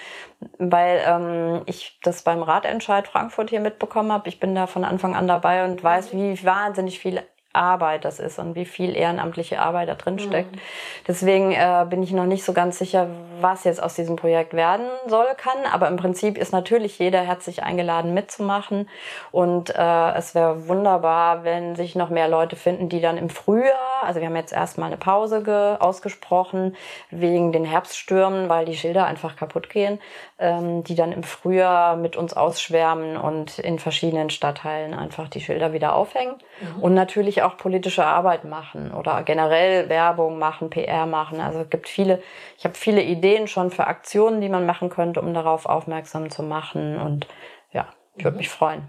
weil 0.57 1.03
ähm, 1.07 1.61
ich 1.67 2.01
das 2.03 2.23
beim 2.23 2.43
Ratentscheid 2.43 3.07
Frankfurt 3.07 3.51
hier 3.51 3.61
mitbekommen 3.61 4.11
habe, 4.11 4.31
ich 4.31 4.41
bin 4.41 4.55
da 4.55 4.67
von 4.67 4.85
Anfang 4.85 5.15
an 5.15 5.29
dabei 5.29 5.67
und 5.67 5.85
weiß, 5.85 6.15
wie 6.15 6.43
wahnsinnig 6.43 6.99
viel 6.99 7.21
Arbeit 7.53 8.05
das 8.05 8.21
ist 8.21 8.39
und 8.39 8.55
wie 8.55 8.65
viel 8.65 8.97
ehrenamtliche 8.97 9.61
Arbeit 9.61 9.89
da 9.89 9.97
drin 9.97 10.21
steckt. 10.21 10.55
Mhm. 10.55 10.61
Deswegen 11.09 11.53
äh, 11.53 11.85
bin 11.89 12.03
ich 12.03 12.13
noch 12.13 12.27
nicht 12.27 12.45
so 12.45 12.53
ganz 12.53 12.79
sicher, 12.79 13.09
was 13.41 13.65
jetzt 13.65 13.83
aus 13.83 13.95
diesem 13.95 14.15
Projekt 14.15 14.55
werden 14.55 14.87
soll, 15.07 15.27
kann. 15.37 15.59
Aber 15.73 15.89
im 15.89 15.97
Prinzip 15.97 16.39
ist 16.39 16.53
natürlich 16.53 16.99
jeder 16.99 17.21
herzlich 17.21 17.65
eingeladen 17.65 18.15
mitzumachen. 18.15 18.89
Und 19.33 19.71
äh, 19.71 20.13
es 20.13 20.35
wäre 20.37 20.69
wunderbar, 20.69 21.43
wenn 21.43 21.75
sich 21.75 21.97
noch 21.97 22.11
mehr 22.11 22.29
Leute 22.29 22.55
finden, 22.55 22.89
die 22.89 23.01
dann 23.01 23.19
im 23.19 23.31
Frühjahr, 23.31 24.05
also 24.05 24.21
wir 24.21 24.29
haben 24.29 24.37
jetzt 24.37 24.53
erstmal 24.53 24.87
eine 24.87 24.97
Pause 24.97 25.77
ausgesprochen 25.81 26.77
wegen 27.11 27.51
den 27.51 27.65
Herbststürmen, 27.65 28.49
weil 28.49 28.65
die 28.65 28.77
Schilder 28.77 29.07
einfach 29.07 29.35
kaputt 29.35 29.71
gehen, 29.71 29.99
ähm, 30.39 30.85
die 30.85 30.95
dann 30.95 31.11
im 31.11 31.25
Frühjahr 31.25 31.97
mit 31.97 32.17
uns 32.17 32.35
ausschwärmen 32.35 33.17
und 33.17 33.59
in 33.59 33.79
verschiedenen 33.79 34.31
Stadtteilen 34.31 34.95
einfach 34.95 35.29
die 35.29 35.41
Schilder 35.41 35.73
wieder 35.73 35.95
aufhängen. 35.95 36.37
Mhm. 36.61 36.83
Und 36.83 36.95
natürlich 36.95 37.40
auch 37.43 37.57
politische 37.57 38.05
Arbeit 38.05 38.45
machen 38.45 38.93
oder 38.93 39.23
generell 39.23 39.89
Werbung 39.89 40.39
machen, 40.39 40.71
PR 40.71 41.07
machen. 41.07 41.41
Also 41.41 41.61
es 41.61 41.71
gibt 41.71 41.89
viele, 41.89 42.23
ich 42.59 42.65
habe 42.65 42.75
viele 42.75 43.03
Ideen 43.03 43.49
schon 43.49 43.71
für 43.71 43.87
Aktionen, 43.87 44.41
die 44.41 44.49
man 44.49 44.67
machen 44.67 44.91
könnte, 44.91 45.21
um 45.21 45.35
darauf 45.35 45.67
aufmerksam 45.67 46.31
zu 46.31 46.43
machen. 46.43 46.99
Und 46.99 47.27
ja, 47.73 47.89
ich 48.17 48.25
würde 48.25 48.35
mhm. 48.35 48.39
mich 48.39 48.49
freuen. 48.49 48.89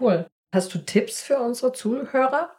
Cool. 0.00 0.26
Hast 0.54 0.74
du 0.74 0.78
Tipps 0.78 1.22
für 1.22 1.38
unsere 1.38 1.72
Zuhörer? 1.72 2.50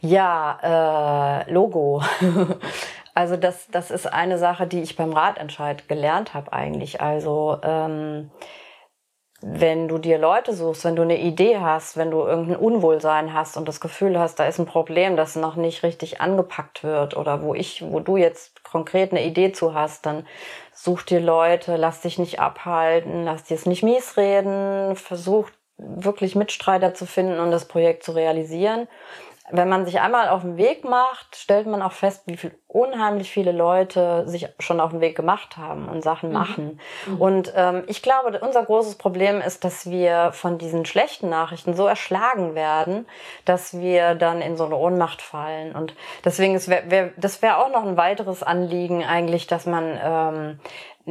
Ja, 0.00 1.44
äh, 1.46 1.52
Logo. 1.52 2.02
also 3.14 3.36
das, 3.36 3.68
das 3.68 3.90
ist 3.90 4.06
eine 4.06 4.38
Sache, 4.38 4.66
die 4.66 4.82
ich 4.82 4.96
beim 4.96 5.12
Ratentscheid 5.12 5.88
gelernt 5.88 6.34
habe 6.34 6.52
eigentlich. 6.52 7.00
Also 7.00 7.58
ähm, 7.62 8.30
wenn 9.40 9.86
du 9.86 9.98
dir 9.98 10.18
Leute 10.18 10.52
suchst, 10.52 10.84
wenn 10.84 10.96
du 10.96 11.02
eine 11.02 11.20
Idee 11.20 11.58
hast, 11.58 11.96
wenn 11.96 12.10
du 12.10 12.22
irgendein 12.22 12.56
Unwohlsein 12.56 13.32
hast 13.32 13.56
und 13.56 13.68
das 13.68 13.80
Gefühl 13.80 14.18
hast, 14.18 14.40
da 14.40 14.46
ist 14.46 14.58
ein 14.58 14.66
Problem, 14.66 15.16
das 15.16 15.36
noch 15.36 15.54
nicht 15.54 15.84
richtig 15.84 16.20
angepackt 16.20 16.82
wird 16.82 17.16
oder 17.16 17.42
wo 17.42 17.54
ich, 17.54 17.84
wo 17.88 18.00
du 18.00 18.16
jetzt 18.16 18.64
konkret 18.64 19.12
eine 19.12 19.24
Idee 19.24 19.52
zu 19.52 19.74
hast, 19.74 20.06
dann 20.06 20.26
such 20.72 21.02
dir 21.02 21.20
Leute, 21.20 21.76
lass 21.76 22.00
dich 22.00 22.18
nicht 22.18 22.40
abhalten, 22.40 23.24
lass 23.24 23.44
dir 23.44 23.54
es 23.54 23.66
nicht 23.66 23.84
mies 23.84 24.16
reden, 24.16 24.96
versuch 24.96 25.50
wirklich 25.78 26.34
Mitstreiter 26.34 26.94
zu 26.94 27.06
finden 27.06 27.38
und 27.38 27.52
das 27.52 27.66
Projekt 27.66 28.02
zu 28.02 28.12
realisieren. 28.12 28.88
Wenn 29.50 29.68
man 29.68 29.84
sich 29.84 30.00
einmal 30.00 30.28
auf 30.28 30.42
den 30.42 30.56
Weg 30.56 30.84
macht, 30.84 31.36
stellt 31.36 31.66
man 31.66 31.82
auch 31.82 31.92
fest, 31.92 32.22
wie 32.26 32.36
viel 32.36 32.54
unheimlich 32.66 33.30
viele 33.30 33.52
Leute 33.52 34.28
sich 34.28 34.48
schon 34.58 34.80
auf 34.80 34.90
den 34.90 35.00
Weg 35.00 35.16
gemacht 35.16 35.56
haben 35.56 35.88
und 35.88 36.02
Sachen 36.02 36.28
mhm. 36.28 36.34
machen. 36.34 36.80
Mhm. 37.06 37.20
Und 37.20 37.52
ähm, 37.56 37.84
ich 37.86 38.02
glaube, 38.02 38.38
unser 38.40 38.62
großes 38.62 38.96
Problem 38.96 39.40
ist, 39.40 39.64
dass 39.64 39.90
wir 39.90 40.32
von 40.32 40.58
diesen 40.58 40.84
schlechten 40.84 41.30
Nachrichten 41.30 41.74
so 41.74 41.86
erschlagen 41.86 42.54
werden, 42.54 43.06
dass 43.44 43.78
wir 43.78 44.14
dann 44.14 44.42
in 44.42 44.56
so 44.56 44.66
eine 44.66 44.76
Ohnmacht 44.76 45.22
fallen. 45.22 45.74
Und 45.74 45.94
deswegen 46.24 46.54
ist 46.54 46.68
wär, 46.68 46.90
wär, 46.90 47.10
das 47.16 47.40
wäre 47.40 47.56
auch 47.56 47.70
noch 47.70 47.84
ein 47.84 47.96
weiteres 47.96 48.42
Anliegen 48.42 49.02
eigentlich, 49.02 49.46
dass 49.46 49.64
man 49.64 49.98
ähm, 50.02 50.60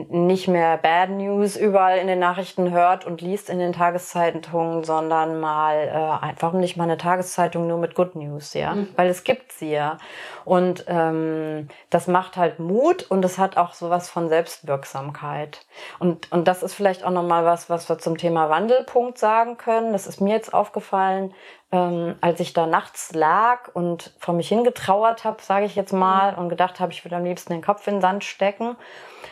nicht 0.09 0.47
mehr 0.47 0.77
Bad 0.77 1.09
News 1.09 1.55
überall 1.55 1.97
in 1.97 2.07
den 2.07 2.19
Nachrichten 2.19 2.71
hört 2.71 3.05
und 3.05 3.21
liest 3.21 3.49
in 3.49 3.57
den 3.57 3.73
Tageszeitungen, 3.73 4.83
sondern 4.83 5.39
mal 5.39 5.75
äh, 5.75 6.33
warum 6.39 6.59
nicht 6.59 6.77
mal 6.77 6.83
eine 6.83 6.97
Tageszeitung 6.97 7.67
nur 7.67 7.79
mit 7.79 7.95
Good 7.95 8.15
News, 8.15 8.53
ja, 8.53 8.75
mhm. 8.75 8.89
weil 8.95 9.09
es 9.09 9.23
gibt 9.23 9.51
sie 9.51 9.71
ja 9.71 9.97
und 10.45 10.85
ähm, 10.87 11.67
das 11.89 12.07
macht 12.07 12.37
halt 12.37 12.59
Mut 12.59 13.09
und 13.09 13.25
es 13.25 13.39
hat 13.39 13.57
auch 13.57 13.73
sowas 13.73 14.09
von 14.09 14.29
Selbstwirksamkeit 14.29 15.65
und 15.97 16.31
und 16.31 16.47
das 16.47 16.61
ist 16.61 16.75
vielleicht 16.75 17.03
auch 17.03 17.11
noch 17.11 17.23
mal 17.23 17.43
was, 17.45 17.69
was 17.69 17.89
wir 17.89 17.97
zum 17.97 18.17
Thema 18.17 18.49
Wandelpunkt 18.49 19.17
sagen 19.17 19.57
können. 19.57 19.93
Das 19.93 20.05
ist 20.05 20.21
mir 20.21 20.35
jetzt 20.35 20.53
aufgefallen, 20.53 21.33
ähm, 21.71 22.15
als 22.21 22.39
ich 22.39 22.53
da 22.53 22.65
nachts 22.65 23.13
lag 23.13 23.69
und 23.73 24.13
vor 24.19 24.33
mich 24.33 24.47
hingetrauert 24.47 25.23
habe, 25.23 25.41
sage 25.41 25.65
ich 25.65 25.75
jetzt 25.75 25.93
mal, 25.93 26.33
mhm. 26.33 26.37
und 26.39 26.49
gedacht 26.49 26.79
habe, 26.79 26.91
ich 26.91 27.03
würde 27.03 27.17
am 27.17 27.25
liebsten 27.25 27.53
den 27.53 27.63
Kopf 27.63 27.85
in 27.87 27.95
den 27.95 28.01
Sand 28.01 28.23
stecken 28.23 28.77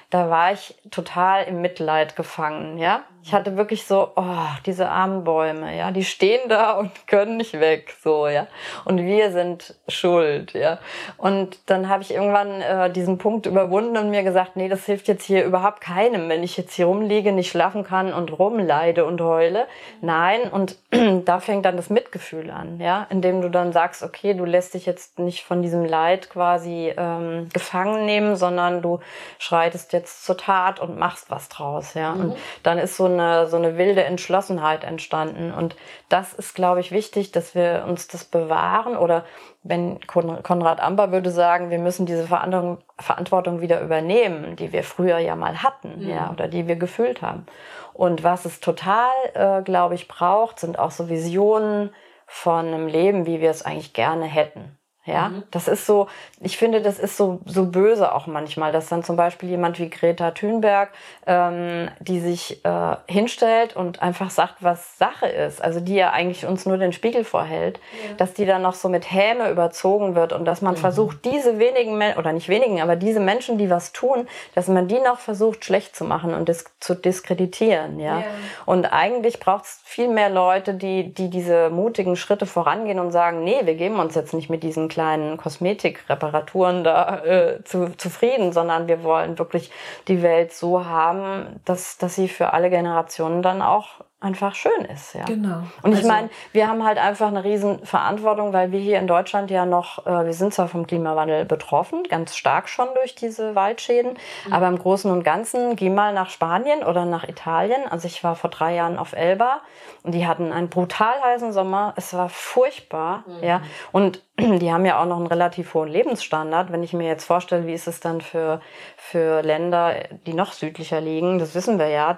da 0.09 0.29
war 0.29 0.53
ich 0.53 0.75
total 0.91 1.43
im 1.43 1.61
Mitleid 1.61 2.15
gefangen, 2.15 2.77
ja. 2.77 3.03
Ich 3.25 3.33
hatte 3.33 3.57
wirklich 3.57 3.87
so, 3.87 4.11
oh, 4.15 4.45
diese 4.67 4.87
armen 4.87 5.23
Bäume, 5.23 5.75
ja, 5.75 5.89
die 5.89 6.05
stehen 6.05 6.47
da 6.47 6.73
und 6.73 6.91
können 7.07 7.37
nicht 7.37 7.59
weg, 7.59 7.95
so, 8.03 8.27
ja. 8.27 8.45
Und 8.83 8.99
wir 8.99 9.31
sind 9.31 9.73
schuld, 9.87 10.53
ja. 10.53 10.77
Und 11.17 11.57
dann 11.65 11.89
habe 11.89 12.03
ich 12.03 12.13
irgendwann 12.13 12.61
äh, 12.61 12.91
diesen 12.91 13.17
Punkt 13.17 13.47
überwunden 13.47 13.97
und 13.97 14.11
mir 14.11 14.21
gesagt, 14.21 14.55
nee, 14.55 14.69
das 14.69 14.85
hilft 14.85 15.07
jetzt 15.07 15.25
hier 15.25 15.43
überhaupt 15.43 15.81
keinem, 15.81 16.29
wenn 16.29 16.43
ich 16.43 16.55
jetzt 16.55 16.75
hier 16.75 16.85
rumliege, 16.85 17.31
nicht 17.31 17.49
schlafen 17.49 17.83
kann 17.83 18.13
und 18.13 18.37
rumleide 18.37 19.05
und 19.05 19.19
heule. 19.21 19.65
Nein, 20.01 20.41
und 20.51 20.77
da 21.25 21.39
fängt 21.39 21.65
dann 21.65 21.77
das 21.77 21.89
Mitgefühl 21.89 22.51
an, 22.51 22.79
ja, 22.79 23.07
indem 23.09 23.41
du 23.41 23.49
dann 23.49 23.73
sagst, 23.73 24.03
okay, 24.03 24.35
du 24.35 24.45
lässt 24.45 24.75
dich 24.75 24.85
jetzt 24.85 25.17
nicht 25.17 25.43
von 25.43 25.63
diesem 25.63 25.83
Leid 25.83 26.29
quasi 26.29 26.93
ähm, 26.95 27.49
gefangen 27.51 28.05
nehmen, 28.05 28.35
sondern 28.35 28.83
du 28.83 28.99
schreitest 29.39 29.93
jetzt 29.93 30.23
zur 30.23 30.37
Tat 30.37 30.79
und 30.79 30.99
machst 30.99 31.31
was 31.31 31.49
draus, 31.49 31.95
ja. 31.95 32.13
Mhm. 32.13 32.21
Und 32.21 32.37
dann 32.61 32.77
ist 32.77 32.95
so 32.95 33.14
eine, 33.19 33.47
so 33.47 33.57
eine 33.57 33.77
wilde 33.77 34.03
Entschlossenheit 34.03 34.83
entstanden. 34.83 35.51
Und 35.51 35.75
das 36.09 36.33
ist, 36.33 36.53
glaube 36.53 36.79
ich, 36.79 36.91
wichtig, 36.91 37.31
dass 37.31 37.55
wir 37.55 37.85
uns 37.87 38.07
das 38.07 38.25
bewahren 38.25 38.95
oder 38.95 39.25
wenn 39.63 39.99
Konrad 40.05 40.79
Amber 40.79 41.11
würde 41.11 41.31
sagen, 41.31 41.71
wir 41.71 41.79
müssen 41.79 42.05
diese 42.05 42.27
Verantwortung, 42.27 43.61
wieder 43.61 43.81
übernehmen, 43.81 44.55
die 44.55 44.71
wir 44.71 44.83
früher 44.83 45.17
ja 45.17 45.35
mal 45.35 45.63
hatten, 45.63 46.03
mhm. 46.03 46.09
ja, 46.09 46.29
oder 46.31 46.47
die 46.47 46.67
wir 46.67 46.75
gefühlt 46.75 47.23
haben. 47.23 47.47
Und 47.93 48.23
was 48.23 48.45
es 48.45 48.59
total, 48.59 49.09
äh, 49.33 49.63
glaube 49.63 49.95
ich, 49.95 50.07
braucht, 50.07 50.59
sind 50.59 50.77
auch 50.77 50.91
so 50.91 51.09
Visionen 51.09 51.89
von 52.27 52.67
einem 52.67 52.87
Leben, 52.87 53.25
wie 53.25 53.41
wir 53.41 53.49
es 53.49 53.63
eigentlich 53.63 53.93
gerne 53.93 54.25
hätten. 54.25 54.77
Ja, 55.05 55.29
mhm. 55.29 55.43
das 55.51 55.67
ist 55.67 55.85
so, 55.85 56.07
ich 56.39 56.57
finde, 56.57 56.81
das 56.81 56.97
ist 56.97 57.15
so, 57.15 57.39
so 57.45 57.65
böse 57.65 58.13
auch 58.13 58.25
manchmal, 58.25 58.71
dass 58.71 58.89
dann 58.89 59.03
zum 59.03 59.15
Beispiel 59.15 59.49
jemand 59.49 59.77
wie 59.77 59.89
Greta 59.89 60.31
Thunberg, 60.31 60.89
ähm, 61.27 61.89
die 61.99 62.19
sich 62.19 62.65
äh, 62.65 62.95
hinstellt 63.07 63.75
und 63.75 64.01
einfach 64.01 64.31
sagt, 64.31 64.55
was 64.61 64.97
Sache 64.97 65.27
ist, 65.27 65.61
also 65.61 65.79
die 65.79 65.93
ja 65.93 66.09
eigentlich 66.09 66.47
uns 66.47 66.65
nur 66.65 66.77
den 66.77 66.91
Spiegel 66.91 67.23
vorhält, 67.23 67.79
ja. 68.03 68.15
dass 68.17 68.33
die 68.33 68.47
dann 68.47 68.63
noch 68.63 68.73
so 68.73 68.89
mit 68.89 69.11
Häme 69.11 69.51
überzogen 69.51 70.15
wird 70.15 70.33
und 70.33 70.45
dass 70.45 70.63
man 70.63 70.73
mhm. 70.73 70.79
versucht, 70.79 71.23
diese 71.23 71.59
wenigen, 71.59 72.01
oder 72.17 72.33
nicht 72.33 72.49
wenigen, 72.49 72.81
aber 72.81 72.95
diese 72.95 73.19
Menschen, 73.19 73.59
die 73.59 73.69
was 73.69 73.93
tun, 73.93 74.27
dass 74.55 74.67
man 74.67 74.87
die 74.87 74.99
noch 74.99 75.19
versucht, 75.19 75.65
schlecht 75.65 75.95
zu 75.95 76.03
machen 76.03 76.33
und 76.33 76.49
dis 76.49 76.65
zu 76.79 76.95
diskreditieren, 76.95 77.99
ja. 77.99 78.21
ja. 78.21 78.25
Und 78.65 78.91
eigentlich 78.91 79.39
braucht 79.39 79.65
es 79.65 79.81
viel 79.83 80.07
mehr 80.07 80.31
Leute, 80.31 80.73
die, 80.73 81.13
die 81.13 81.29
diese 81.29 81.69
mutigen 81.69 82.15
Schritte 82.15 82.47
vorangehen 82.47 82.99
und 82.99 83.11
sagen, 83.11 83.43
nee, 83.43 83.59
wir 83.63 83.75
geben 83.75 83.99
uns 83.99 84.15
jetzt 84.15 84.33
nicht 84.33 84.49
mit 84.49 84.63
diesen 84.63 84.89
kleinen 84.95 85.35
Kosmetikreparaturen 85.35 86.85
da 86.85 87.17
äh, 87.25 87.63
zu, 87.65 87.89
zufrieden, 87.97 88.53
sondern 88.53 88.87
wir 88.87 89.03
wollen 89.03 89.37
wirklich 89.37 89.71
die 90.07 90.21
Welt 90.21 90.53
so 90.53 90.85
haben, 90.85 91.59
dass, 91.65 91.97
dass 91.97 92.15
sie 92.15 92.29
für 92.29 92.53
alle 92.53 92.69
Generationen 92.69 93.41
dann 93.41 93.61
auch 93.61 94.05
einfach 94.25 94.55
schön 94.55 94.85
ist. 94.85 95.13
Ja. 95.13 95.23
Genau. 95.25 95.61
Und 95.83 95.91
ich 95.91 95.97
also, 95.97 96.07
meine, 96.07 96.29
wir 96.51 96.67
haben 96.67 96.83
halt 96.83 96.97
einfach 96.97 97.27
eine 97.27 97.43
riesen 97.43 97.85
Verantwortung, 97.85 98.53
weil 98.53 98.71
wir 98.71 98.79
hier 98.79 98.97
in 98.99 99.05
Deutschland 99.07 99.51
ja 99.51 99.65
noch, 99.65 100.05
äh, 100.07 100.25
wir 100.25 100.33
sind 100.33 100.53
zwar 100.53 100.67
vom 100.67 100.87
Klimawandel 100.87 101.45
betroffen, 101.45 102.03
ganz 102.09 102.35
stark 102.35 102.67
schon 102.67 102.87
durch 102.95 103.13
diese 103.13 103.53
Waldschäden, 103.53 104.17
mhm. 104.47 104.53
aber 104.53 104.67
im 104.67 104.79
Großen 104.79 105.11
und 105.11 105.23
Ganzen, 105.23 105.75
geh 105.75 105.91
mal 105.91 106.13
nach 106.13 106.29
Spanien 106.29 106.83
oder 106.83 107.05
nach 107.05 107.27
Italien. 107.27 107.87
Also 107.89 108.07
ich 108.07 108.23
war 108.23 108.35
vor 108.35 108.49
drei 108.49 108.73
Jahren 108.73 108.97
auf 108.97 109.13
Elba 109.13 109.61
und 110.01 110.13
die 110.13 110.25
hatten 110.25 110.51
einen 110.51 110.69
brutal 110.69 111.13
heißen 111.23 111.53
Sommer. 111.53 111.93
Es 111.95 112.13
war 112.13 112.29
furchtbar, 112.29 113.23
mhm. 113.27 113.43
ja. 113.43 113.61
Und 113.91 114.23
die 114.39 114.73
haben 114.73 114.85
ja 114.85 114.99
auch 114.99 115.05
noch 115.05 115.17
einen 115.17 115.27
relativ 115.27 115.75
hohen 115.75 115.89
Lebensstandard. 115.89 116.71
Wenn 116.71 116.81
ich 116.81 116.93
mir 116.93 117.07
jetzt 117.07 117.25
vorstelle, 117.25 117.67
wie 117.67 117.73
ist 117.73 117.87
es 117.87 117.99
dann 117.99 118.21
für, 118.21 118.59
für 118.97 119.43
Länder, 119.43 119.93
die 120.25 120.33
noch 120.33 120.51
südlicher 120.51 120.99
liegen, 120.99 121.37
das 121.37 121.53
wissen 121.53 121.77
wir 121.77 121.89
ja, 121.89 122.17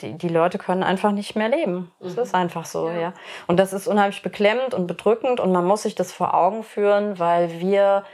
die, 0.00 0.14
die 0.18 0.28
Leute 0.28 0.58
können 0.58 0.82
einfach 0.82 1.12
nicht 1.12 1.36
mehr 1.36 1.48
leben. 1.48 1.92
Das 2.00 2.16
mhm. 2.16 2.22
ist 2.22 2.34
einfach 2.34 2.64
so, 2.64 2.88
ja. 2.88 3.00
ja. 3.00 3.14
Und 3.46 3.58
das 3.58 3.72
ist 3.72 3.86
unheimlich 3.86 4.22
beklemmend 4.22 4.74
und 4.74 4.86
bedrückend 4.86 5.40
und 5.40 5.52
man 5.52 5.64
muss 5.64 5.82
sich 5.82 5.94
das 5.94 6.12
vor 6.12 6.34
Augen 6.34 6.62
führen, 6.62 7.18
weil 7.18 7.60
wir 7.60 8.04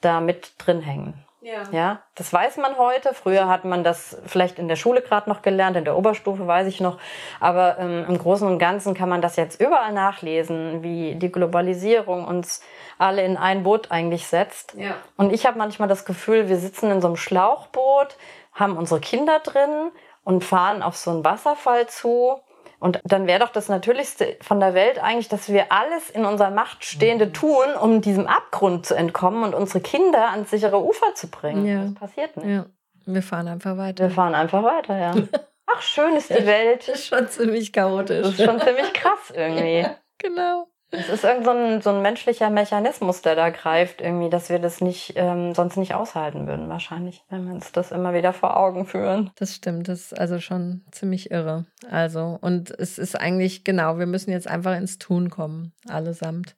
da 0.00 0.20
mit 0.20 0.52
drin 0.58 0.80
hängen. 0.80 1.24
Ja. 1.42 1.62
ja, 1.72 2.02
das 2.16 2.30
weiß 2.32 2.58
man 2.58 2.76
heute. 2.76 3.14
Früher 3.14 3.48
hat 3.48 3.64
man 3.64 3.82
das 3.82 4.18
vielleicht 4.26 4.58
in 4.58 4.68
der 4.68 4.76
Schule 4.76 5.00
gerade 5.00 5.30
noch 5.30 5.40
gelernt, 5.40 5.74
in 5.74 5.86
der 5.86 5.96
Oberstufe 5.96 6.46
weiß 6.46 6.66
ich 6.66 6.80
noch. 6.80 6.98
Aber 7.40 7.78
ähm, 7.78 8.04
im 8.06 8.18
Großen 8.18 8.46
und 8.46 8.58
Ganzen 8.58 8.92
kann 8.92 9.08
man 9.08 9.22
das 9.22 9.36
jetzt 9.36 9.58
überall 9.58 9.92
nachlesen, 9.94 10.82
wie 10.82 11.14
die 11.14 11.32
Globalisierung 11.32 12.26
uns 12.26 12.62
alle 12.98 13.24
in 13.24 13.38
ein 13.38 13.62
Boot 13.62 13.90
eigentlich 13.90 14.26
setzt. 14.26 14.74
Ja. 14.76 14.96
Und 15.16 15.32
ich 15.32 15.46
habe 15.46 15.56
manchmal 15.56 15.88
das 15.88 16.04
Gefühl, 16.04 16.50
wir 16.50 16.58
sitzen 16.58 16.90
in 16.90 17.00
so 17.00 17.06
einem 17.06 17.16
Schlauchboot, 17.16 18.16
haben 18.52 18.76
unsere 18.76 19.00
Kinder 19.00 19.38
drin 19.38 19.92
und 20.24 20.44
fahren 20.44 20.82
auf 20.82 20.96
so 20.96 21.10
einen 21.10 21.24
Wasserfall 21.24 21.88
zu. 21.88 22.40
Und 22.78 23.00
dann 23.04 23.26
wäre 23.26 23.40
doch 23.40 23.50
das 23.50 23.68
Natürlichste 23.68 24.38
von 24.40 24.58
der 24.58 24.72
Welt 24.72 25.02
eigentlich, 25.02 25.28
dass 25.28 25.50
wir 25.50 25.70
alles 25.70 26.08
in 26.08 26.24
unserer 26.24 26.50
Macht 26.50 26.84
Stehende 26.84 27.26
mhm. 27.26 27.34
tun, 27.34 27.66
um 27.80 28.00
diesem 28.00 28.26
Abgrund 28.26 28.86
zu 28.86 28.94
entkommen 28.94 29.44
und 29.44 29.54
unsere 29.54 29.80
Kinder 29.80 30.30
ans 30.30 30.50
sichere 30.50 30.82
Ufer 30.82 31.14
zu 31.14 31.28
bringen. 31.28 31.66
Ja. 31.66 31.82
Das 31.82 31.94
passiert 31.94 32.36
nicht. 32.38 32.48
Ja. 32.48 32.66
Wir 33.06 33.22
fahren 33.22 33.48
einfach 33.48 33.76
weiter. 33.76 34.04
Wir 34.04 34.10
fahren 34.10 34.34
einfach 34.34 34.62
weiter, 34.62 34.98
ja. 34.98 35.14
Ach, 35.66 35.82
schön 35.82 36.16
ist 36.16 36.30
die 36.30 36.46
Welt. 36.46 36.88
Das 36.88 37.00
ist 37.00 37.06
schon 37.06 37.28
ziemlich 37.28 37.72
chaotisch. 37.72 38.22
Das 38.22 38.38
ist 38.38 38.44
schon 38.44 38.60
ziemlich 38.60 38.92
krass 38.92 39.30
irgendwie. 39.32 39.80
Ja, 39.80 39.96
genau. 40.18 40.69
Es 40.92 41.08
ist 41.08 41.24
irgend 41.24 41.44
so 41.44 41.50
ein, 41.52 41.82
so 41.82 41.90
ein 41.90 42.02
menschlicher 42.02 42.50
Mechanismus, 42.50 43.22
der 43.22 43.36
da 43.36 43.50
greift, 43.50 44.00
irgendwie, 44.00 44.28
dass 44.28 44.48
wir 44.48 44.58
das 44.58 44.80
nicht, 44.80 45.12
ähm, 45.16 45.54
sonst 45.54 45.76
nicht 45.76 45.94
aushalten 45.94 46.48
würden, 46.48 46.68
wahrscheinlich, 46.68 47.22
wenn 47.28 47.46
wir 47.46 47.54
uns 47.54 47.70
das 47.70 47.92
immer 47.92 48.12
wieder 48.12 48.32
vor 48.32 48.56
Augen 48.56 48.86
führen. 48.86 49.30
Das 49.36 49.54
stimmt, 49.54 49.88
das 49.88 50.00
ist 50.00 50.18
also 50.18 50.40
schon 50.40 50.82
ziemlich 50.90 51.30
irre. 51.30 51.66
Also, 51.88 52.38
und 52.40 52.70
es 52.70 52.98
ist 52.98 53.14
eigentlich, 53.14 53.62
genau, 53.62 53.98
wir 53.98 54.06
müssen 54.06 54.32
jetzt 54.32 54.48
einfach 54.48 54.76
ins 54.76 54.98
Tun 54.98 55.30
kommen, 55.30 55.72
allesamt. 55.88 56.56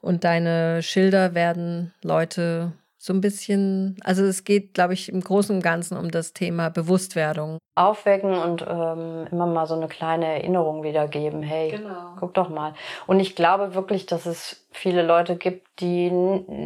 Und 0.00 0.24
deine 0.24 0.82
Schilder 0.82 1.34
werden 1.34 1.92
Leute 2.02 2.72
so 3.02 3.14
ein 3.14 3.22
bisschen, 3.22 3.96
also 4.04 4.22
es 4.24 4.44
geht, 4.44 4.74
glaube 4.74 4.92
ich, 4.92 5.10
im 5.10 5.22
Großen 5.22 5.56
und 5.56 5.62
Ganzen 5.62 5.96
um 5.96 6.10
das 6.10 6.34
Thema 6.34 6.68
Bewusstwerdung. 6.68 7.56
Aufwecken 7.74 8.34
und 8.34 8.62
ähm, 8.68 9.26
immer 9.30 9.46
mal 9.46 9.66
so 9.66 9.74
eine 9.74 9.88
kleine 9.88 10.26
Erinnerung 10.26 10.82
wiedergeben. 10.82 11.42
Hey, 11.42 11.70
genau. 11.70 12.16
guck 12.18 12.34
doch 12.34 12.50
mal. 12.50 12.74
Und 13.06 13.18
ich 13.18 13.34
glaube 13.34 13.74
wirklich, 13.74 14.04
dass 14.04 14.26
es 14.26 14.66
viele 14.70 15.00
Leute 15.02 15.36
gibt, 15.36 15.66
die 15.80 16.10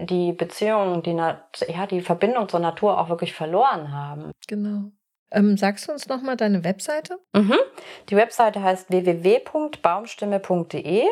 die 0.06 0.32
Beziehung, 0.32 1.04
die, 1.04 1.12
ja, 1.12 1.86
die 1.88 2.00
Verbindung 2.00 2.48
zur 2.48 2.58
Natur 2.58 2.98
auch 2.98 3.08
wirklich 3.08 3.32
verloren 3.32 3.92
haben. 3.92 4.32
Genau. 4.48 4.90
Ähm, 5.30 5.56
sagst 5.56 5.86
du 5.86 5.92
uns 5.92 6.08
nochmal 6.08 6.36
deine 6.36 6.64
Webseite? 6.64 7.20
Mhm. 7.32 7.54
Die 8.08 8.16
Webseite 8.16 8.60
heißt 8.60 8.90
www.baumstimme.de. 8.90 11.04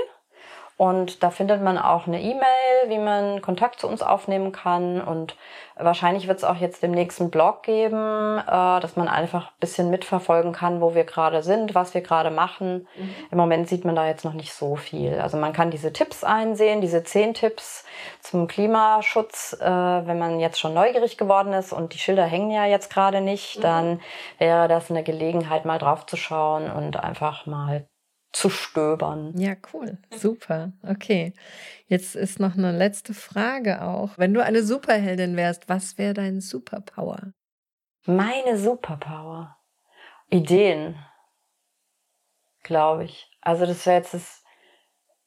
Und 0.82 1.22
da 1.22 1.30
findet 1.30 1.62
man 1.62 1.78
auch 1.78 2.08
eine 2.08 2.20
E-Mail, 2.20 2.88
wie 2.88 2.98
man 2.98 3.40
Kontakt 3.40 3.78
zu 3.78 3.86
uns 3.86 4.02
aufnehmen 4.02 4.50
kann. 4.50 5.00
Und 5.00 5.36
wahrscheinlich 5.76 6.26
wird 6.26 6.38
es 6.38 6.44
auch 6.44 6.56
jetzt 6.56 6.82
demnächst 6.82 7.20
einen 7.20 7.30
Blog 7.30 7.62
geben, 7.62 8.38
äh, 8.38 8.80
dass 8.80 8.96
man 8.96 9.06
einfach 9.06 9.50
ein 9.52 9.60
bisschen 9.60 9.90
mitverfolgen 9.90 10.50
kann, 10.50 10.80
wo 10.80 10.96
wir 10.96 11.04
gerade 11.04 11.44
sind, 11.44 11.76
was 11.76 11.94
wir 11.94 12.00
gerade 12.00 12.32
machen. 12.32 12.88
Mhm. 12.96 13.14
Im 13.30 13.38
Moment 13.38 13.68
sieht 13.68 13.84
man 13.84 13.94
da 13.94 14.08
jetzt 14.08 14.24
noch 14.24 14.32
nicht 14.32 14.52
so 14.54 14.74
viel. 14.74 15.20
Also 15.20 15.36
man 15.36 15.52
kann 15.52 15.70
diese 15.70 15.92
Tipps 15.92 16.24
einsehen, 16.24 16.80
diese 16.80 17.04
zehn 17.04 17.32
Tipps 17.32 17.84
zum 18.18 18.48
Klimaschutz. 18.48 19.56
Äh, 19.60 19.64
wenn 19.64 20.18
man 20.18 20.40
jetzt 20.40 20.58
schon 20.58 20.74
neugierig 20.74 21.16
geworden 21.16 21.52
ist 21.52 21.72
und 21.72 21.94
die 21.94 21.98
Schilder 21.98 22.24
hängen 22.24 22.50
ja 22.50 22.64
jetzt 22.66 22.92
gerade 22.92 23.20
nicht, 23.20 23.58
mhm. 23.58 23.62
dann 23.62 24.00
wäre 24.38 24.66
das 24.66 24.90
eine 24.90 25.04
Gelegenheit, 25.04 25.64
mal 25.64 25.78
drauf 25.78 26.06
zu 26.06 26.16
schauen 26.16 26.68
und 26.72 26.96
einfach 26.96 27.46
mal 27.46 27.86
zu 28.32 28.48
stöbern. 28.48 29.36
Ja, 29.36 29.54
cool. 29.72 29.98
Super. 30.10 30.72
Okay. 30.82 31.34
Jetzt 31.86 32.16
ist 32.16 32.40
noch 32.40 32.56
eine 32.56 32.76
letzte 32.76 33.14
Frage 33.14 33.82
auch. 33.82 34.16
Wenn 34.16 34.32
du 34.32 34.42
eine 34.42 34.62
Superheldin 34.62 35.36
wärst, 35.36 35.68
was 35.68 35.98
wäre 35.98 36.14
dein 36.14 36.40
Superpower? 36.40 37.32
Meine 38.06 38.56
Superpower. 38.56 39.56
Ideen. 40.30 40.96
Glaube 42.62 43.04
ich. 43.04 43.30
Also 43.42 43.66
das 43.66 43.84
wäre 43.86 43.98
jetzt 43.98 44.14
das, 44.14 44.42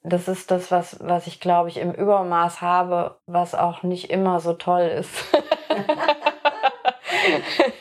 das 0.03 0.27
ist 0.27 0.49
das, 0.49 0.71
was, 0.71 0.99
was 0.99 1.27
ich 1.27 1.39
glaube 1.39 1.69
ich 1.69 1.77
im 1.77 1.93
Übermaß 1.93 2.61
habe, 2.61 3.19
was 3.27 3.53
auch 3.53 3.83
nicht 3.83 4.09
immer 4.09 4.39
so 4.39 4.53
toll 4.53 4.83
ist. 4.83 5.11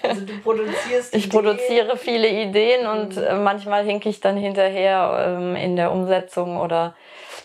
Also 0.03 0.23
du 0.23 0.39
produzierst 0.41 1.15
Ich 1.15 1.31
produziere 1.31 1.97
viele 1.97 2.29
Ideen 2.29 2.87
und 2.87 3.17
mhm. 3.17 3.43
manchmal 3.43 3.85
hinke 3.85 4.09
ich 4.09 4.21
dann 4.21 4.37
hinterher 4.37 5.39
ähm, 5.39 5.57
in 5.57 5.77
der 5.77 5.93
Umsetzung 5.93 6.59
oder 6.59 6.95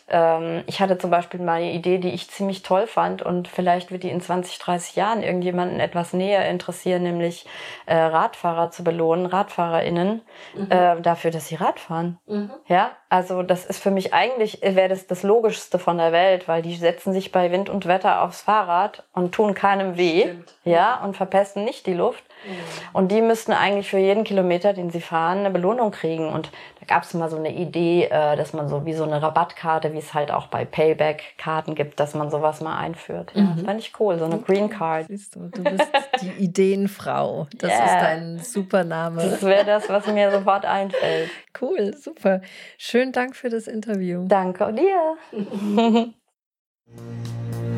ähm, 0.09 0.63
ich 0.67 0.81
hatte 0.81 0.97
zum 0.97 1.09
Beispiel 1.09 1.39
mal 1.39 1.53
eine 1.53 1.71
Idee, 1.71 1.97
die 1.97 2.09
ich 2.09 2.29
ziemlich 2.29 2.63
toll 2.63 2.87
fand 2.87 3.21
und 3.21 3.47
vielleicht 3.47 3.91
wird 3.91 4.03
die 4.03 4.09
in 4.09 4.21
20, 4.21 4.59
30 4.59 4.95
Jahren 4.95 5.23
irgendjemanden 5.23 5.79
etwas 5.79 6.13
näher 6.13 6.49
interessieren, 6.49 7.03
nämlich 7.03 7.45
äh, 7.85 7.95
Radfahrer 7.95 8.71
zu 8.71 8.83
belohnen, 8.83 9.25
RadfahrerInnen, 9.25 10.21
mhm. 10.55 10.71
äh, 10.71 11.01
dafür, 11.01 11.31
dass 11.31 11.47
sie 11.47 11.55
Rad 11.55 11.79
fahren. 11.79 12.19
Mhm. 12.27 12.51
Ja, 12.67 12.91
also 13.09 13.43
das 13.43 13.65
ist 13.65 13.81
für 13.81 13.91
mich 13.91 14.13
eigentlich, 14.13 14.61
wäre 14.61 14.89
das 14.89 15.07
das 15.07 15.23
Logischste 15.23 15.79
von 15.79 15.97
der 15.97 16.11
Welt, 16.11 16.47
weil 16.47 16.61
die 16.61 16.75
setzen 16.75 17.13
sich 17.13 17.31
bei 17.31 17.51
Wind 17.51 17.69
und 17.69 17.85
Wetter 17.85 18.21
aufs 18.21 18.41
Fahrrad 18.41 19.03
und 19.13 19.33
tun 19.33 19.53
keinem 19.53 19.97
weh, 19.97 20.21
Stimmt. 20.21 20.55
ja, 20.63 21.03
und 21.03 21.17
verpesten 21.17 21.63
nicht 21.63 21.85
die 21.85 21.93
Luft. 21.93 22.23
Mhm. 22.45 22.57
Und 22.93 23.11
die 23.11 23.21
müssten 23.21 23.51
eigentlich 23.51 23.89
für 23.89 23.97
jeden 23.97 24.23
Kilometer, 24.23 24.73
den 24.73 24.89
sie 24.89 25.01
fahren, 25.01 25.39
eine 25.39 25.49
Belohnung 25.49 25.91
kriegen. 25.91 26.29
Und 26.29 26.51
gab 26.89 27.03
es 27.03 27.13
mal 27.13 27.29
so 27.29 27.37
eine 27.37 27.53
Idee, 27.55 28.05
äh, 28.05 28.35
dass 28.35 28.51
man 28.53 28.67
so 28.67 28.83
wie 28.85 28.93
so 28.93 29.03
eine 29.03 29.21
Rabattkarte, 29.21 29.93
wie 29.93 29.99
es 29.99 30.13
halt 30.15 30.31
auch 30.31 30.47
bei 30.47 30.65
Payback-Karten 30.65 31.75
gibt, 31.75 31.99
dass 31.99 32.15
man 32.15 32.31
sowas 32.31 32.61
mal 32.61 32.77
einführt. 32.77 33.31
Ja, 33.35 33.43
mhm. 33.43 33.53
Das 33.55 33.65
fand 33.65 33.79
ich 33.79 33.93
cool, 33.99 34.17
so 34.17 34.25
eine 34.25 34.35
okay. 34.35 34.53
Green 34.53 34.69
Card. 34.69 35.05
Siehst 35.07 35.35
du, 35.35 35.49
du 35.49 35.63
bist 35.63 35.87
die 36.21 36.31
Ideenfrau. 36.43 37.47
Das 37.55 37.69
yeah. 37.69 37.85
ist 37.85 37.93
dein 38.01 38.39
Supername. 38.39 39.21
Das 39.21 39.43
wäre 39.43 39.65
das, 39.65 39.87
was 39.87 40.07
mir 40.07 40.31
sofort 40.31 40.65
einfällt. 40.65 41.29
Cool, 41.61 41.95
super. 41.95 42.41
Schönen 42.77 43.11
Dank 43.11 43.35
für 43.35 43.49
das 43.49 43.67
Interview. 43.67 44.25
Danke 44.27 44.73
dir. 44.73 45.17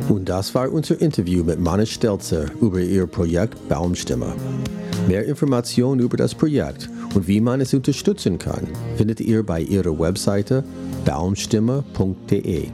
Und 0.09 0.29
das 0.29 0.55
war 0.55 0.71
unser 0.71 0.99
Interview 1.01 1.43
mit 1.43 1.59
Manne 1.59 1.85
Stelzer 1.85 2.45
über 2.61 2.79
ihr 2.79 3.07
Projekt 3.07 3.67
Baumstimme. 3.67 4.33
Mehr 5.07 5.25
Informationen 5.25 6.01
über 6.01 6.17
das 6.17 6.35
Projekt 6.35 6.89
und 7.15 7.27
wie 7.27 7.41
man 7.41 7.61
es 7.61 7.73
unterstützen 7.73 8.37
kann, 8.37 8.67
findet 8.97 9.19
ihr 9.19 9.43
bei 9.43 9.61
ihrer 9.61 9.97
Webseite 9.99 10.63
baumstimme.de. 11.05 12.67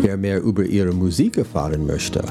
Wer 0.00 0.16
mehr 0.16 0.42
über 0.42 0.64
ihre 0.64 0.92
Musik 0.92 1.38
erfahren 1.38 1.86
möchte, 1.86 2.22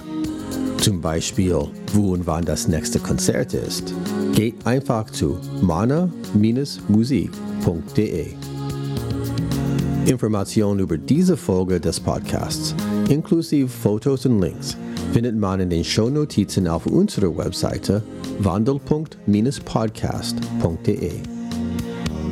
zum 0.78 1.02
Beispiel 1.02 1.68
wo 1.94 2.14
und 2.14 2.26
wann 2.26 2.46
das 2.46 2.68
nächste 2.68 3.00
Konzert 3.00 3.54
ist, 3.54 3.94
geht 4.34 4.66
einfach 4.66 5.10
zu 5.10 5.38
mana-musik.de. 5.62 8.28
Informationen 10.06 10.80
über 10.80 10.98
diese 10.98 11.36
Folge 11.36 11.82
des 11.82 12.00
Podcasts, 12.00 12.74
inklusive 13.10 13.68
Fotos 13.68 14.26
und 14.26 14.40
Links, 14.40 14.78
findet 15.12 15.36
man 15.36 15.60
in 15.60 15.70
den 15.70 15.84
Shownotizen 15.84 16.68
auf 16.68 16.86
unserer 16.86 17.36
Webseite 17.38 18.04
wandel.-podcast.de. 18.40 21.12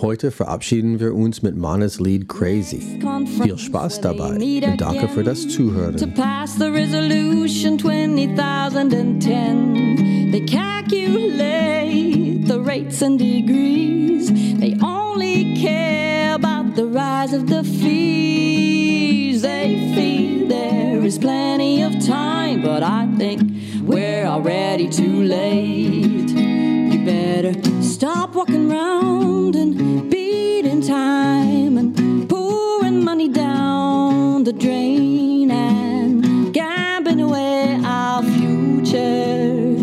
Heute 0.00 0.30
verabschieden 0.30 1.00
wir 1.00 1.12
uns 1.12 1.42
mit 1.42 1.56
Manas 1.56 1.98
Lied 1.98 2.28
Crazy. 2.28 3.00
Viel 3.42 3.58
Spaß 3.58 4.00
dabei 4.00 4.36
und 4.36 4.80
danke 4.80 5.08
für 5.08 5.24
das 5.24 5.48
Zuhören. 5.48 5.96
To 5.96 6.06
pass 6.06 6.56
the 6.56 6.66
resolution 6.66 7.76
2010, 7.76 10.30
they 10.30 10.46
calculate 10.46 12.46
the 12.46 12.60
rates 12.60 13.02
and 13.02 13.18
degrees. 13.18 14.30
They 14.60 14.76
only 14.80 15.54
care 15.60 16.34
about 16.34 16.76
the 16.76 16.84
rise 16.84 17.34
of 17.34 17.48
the 17.48 17.64
fees. 17.64 19.42
They 19.42 19.92
feel 19.96 20.46
there 20.46 21.04
is 21.04 21.18
plenty 21.18 21.82
of 21.82 21.98
time, 22.06 22.62
but 22.62 22.84
I 22.84 23.08
think 23.18 23.42
we're 23.82 24.26
already 24.26 24.88
too 24.88 25.24
late. 25.24 26.30
You 26.30 27.04
better 27.04 27.52
stop 27.98 28.32
walking 28.32 28.70
around 28.70 29.56
and 29.56 30.08
beating 30.08 30.80
time 30.80 31.76
and 31.76 32.28
pouring 32.28 33.02
money 33.02 33.26
down 33.26 34.44
the 34.44 34.52
drain 34.52 35.50
and 35.50 36.54
gambling 36.54 37.20
away 37.20 37.76
our 37.84 38.22
future. 38.22 39.74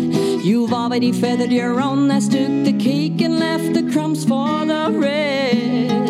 You've 0.42 0.72
already 0.72 1.12
feathered 1.12 1.52
your 1.52 1.78
own 1.78 2.08
nest, 2.08 2.32
took 2.32 2.64
the 2.64 2.72
cake 2.78 3.20
and 3.20 3.38
left 3.38 3.74
the 3.74 3.82
crumbs 3.92 4.24
for 4.24 4.64
the 4.64 4.90
rest. 4.94 6.05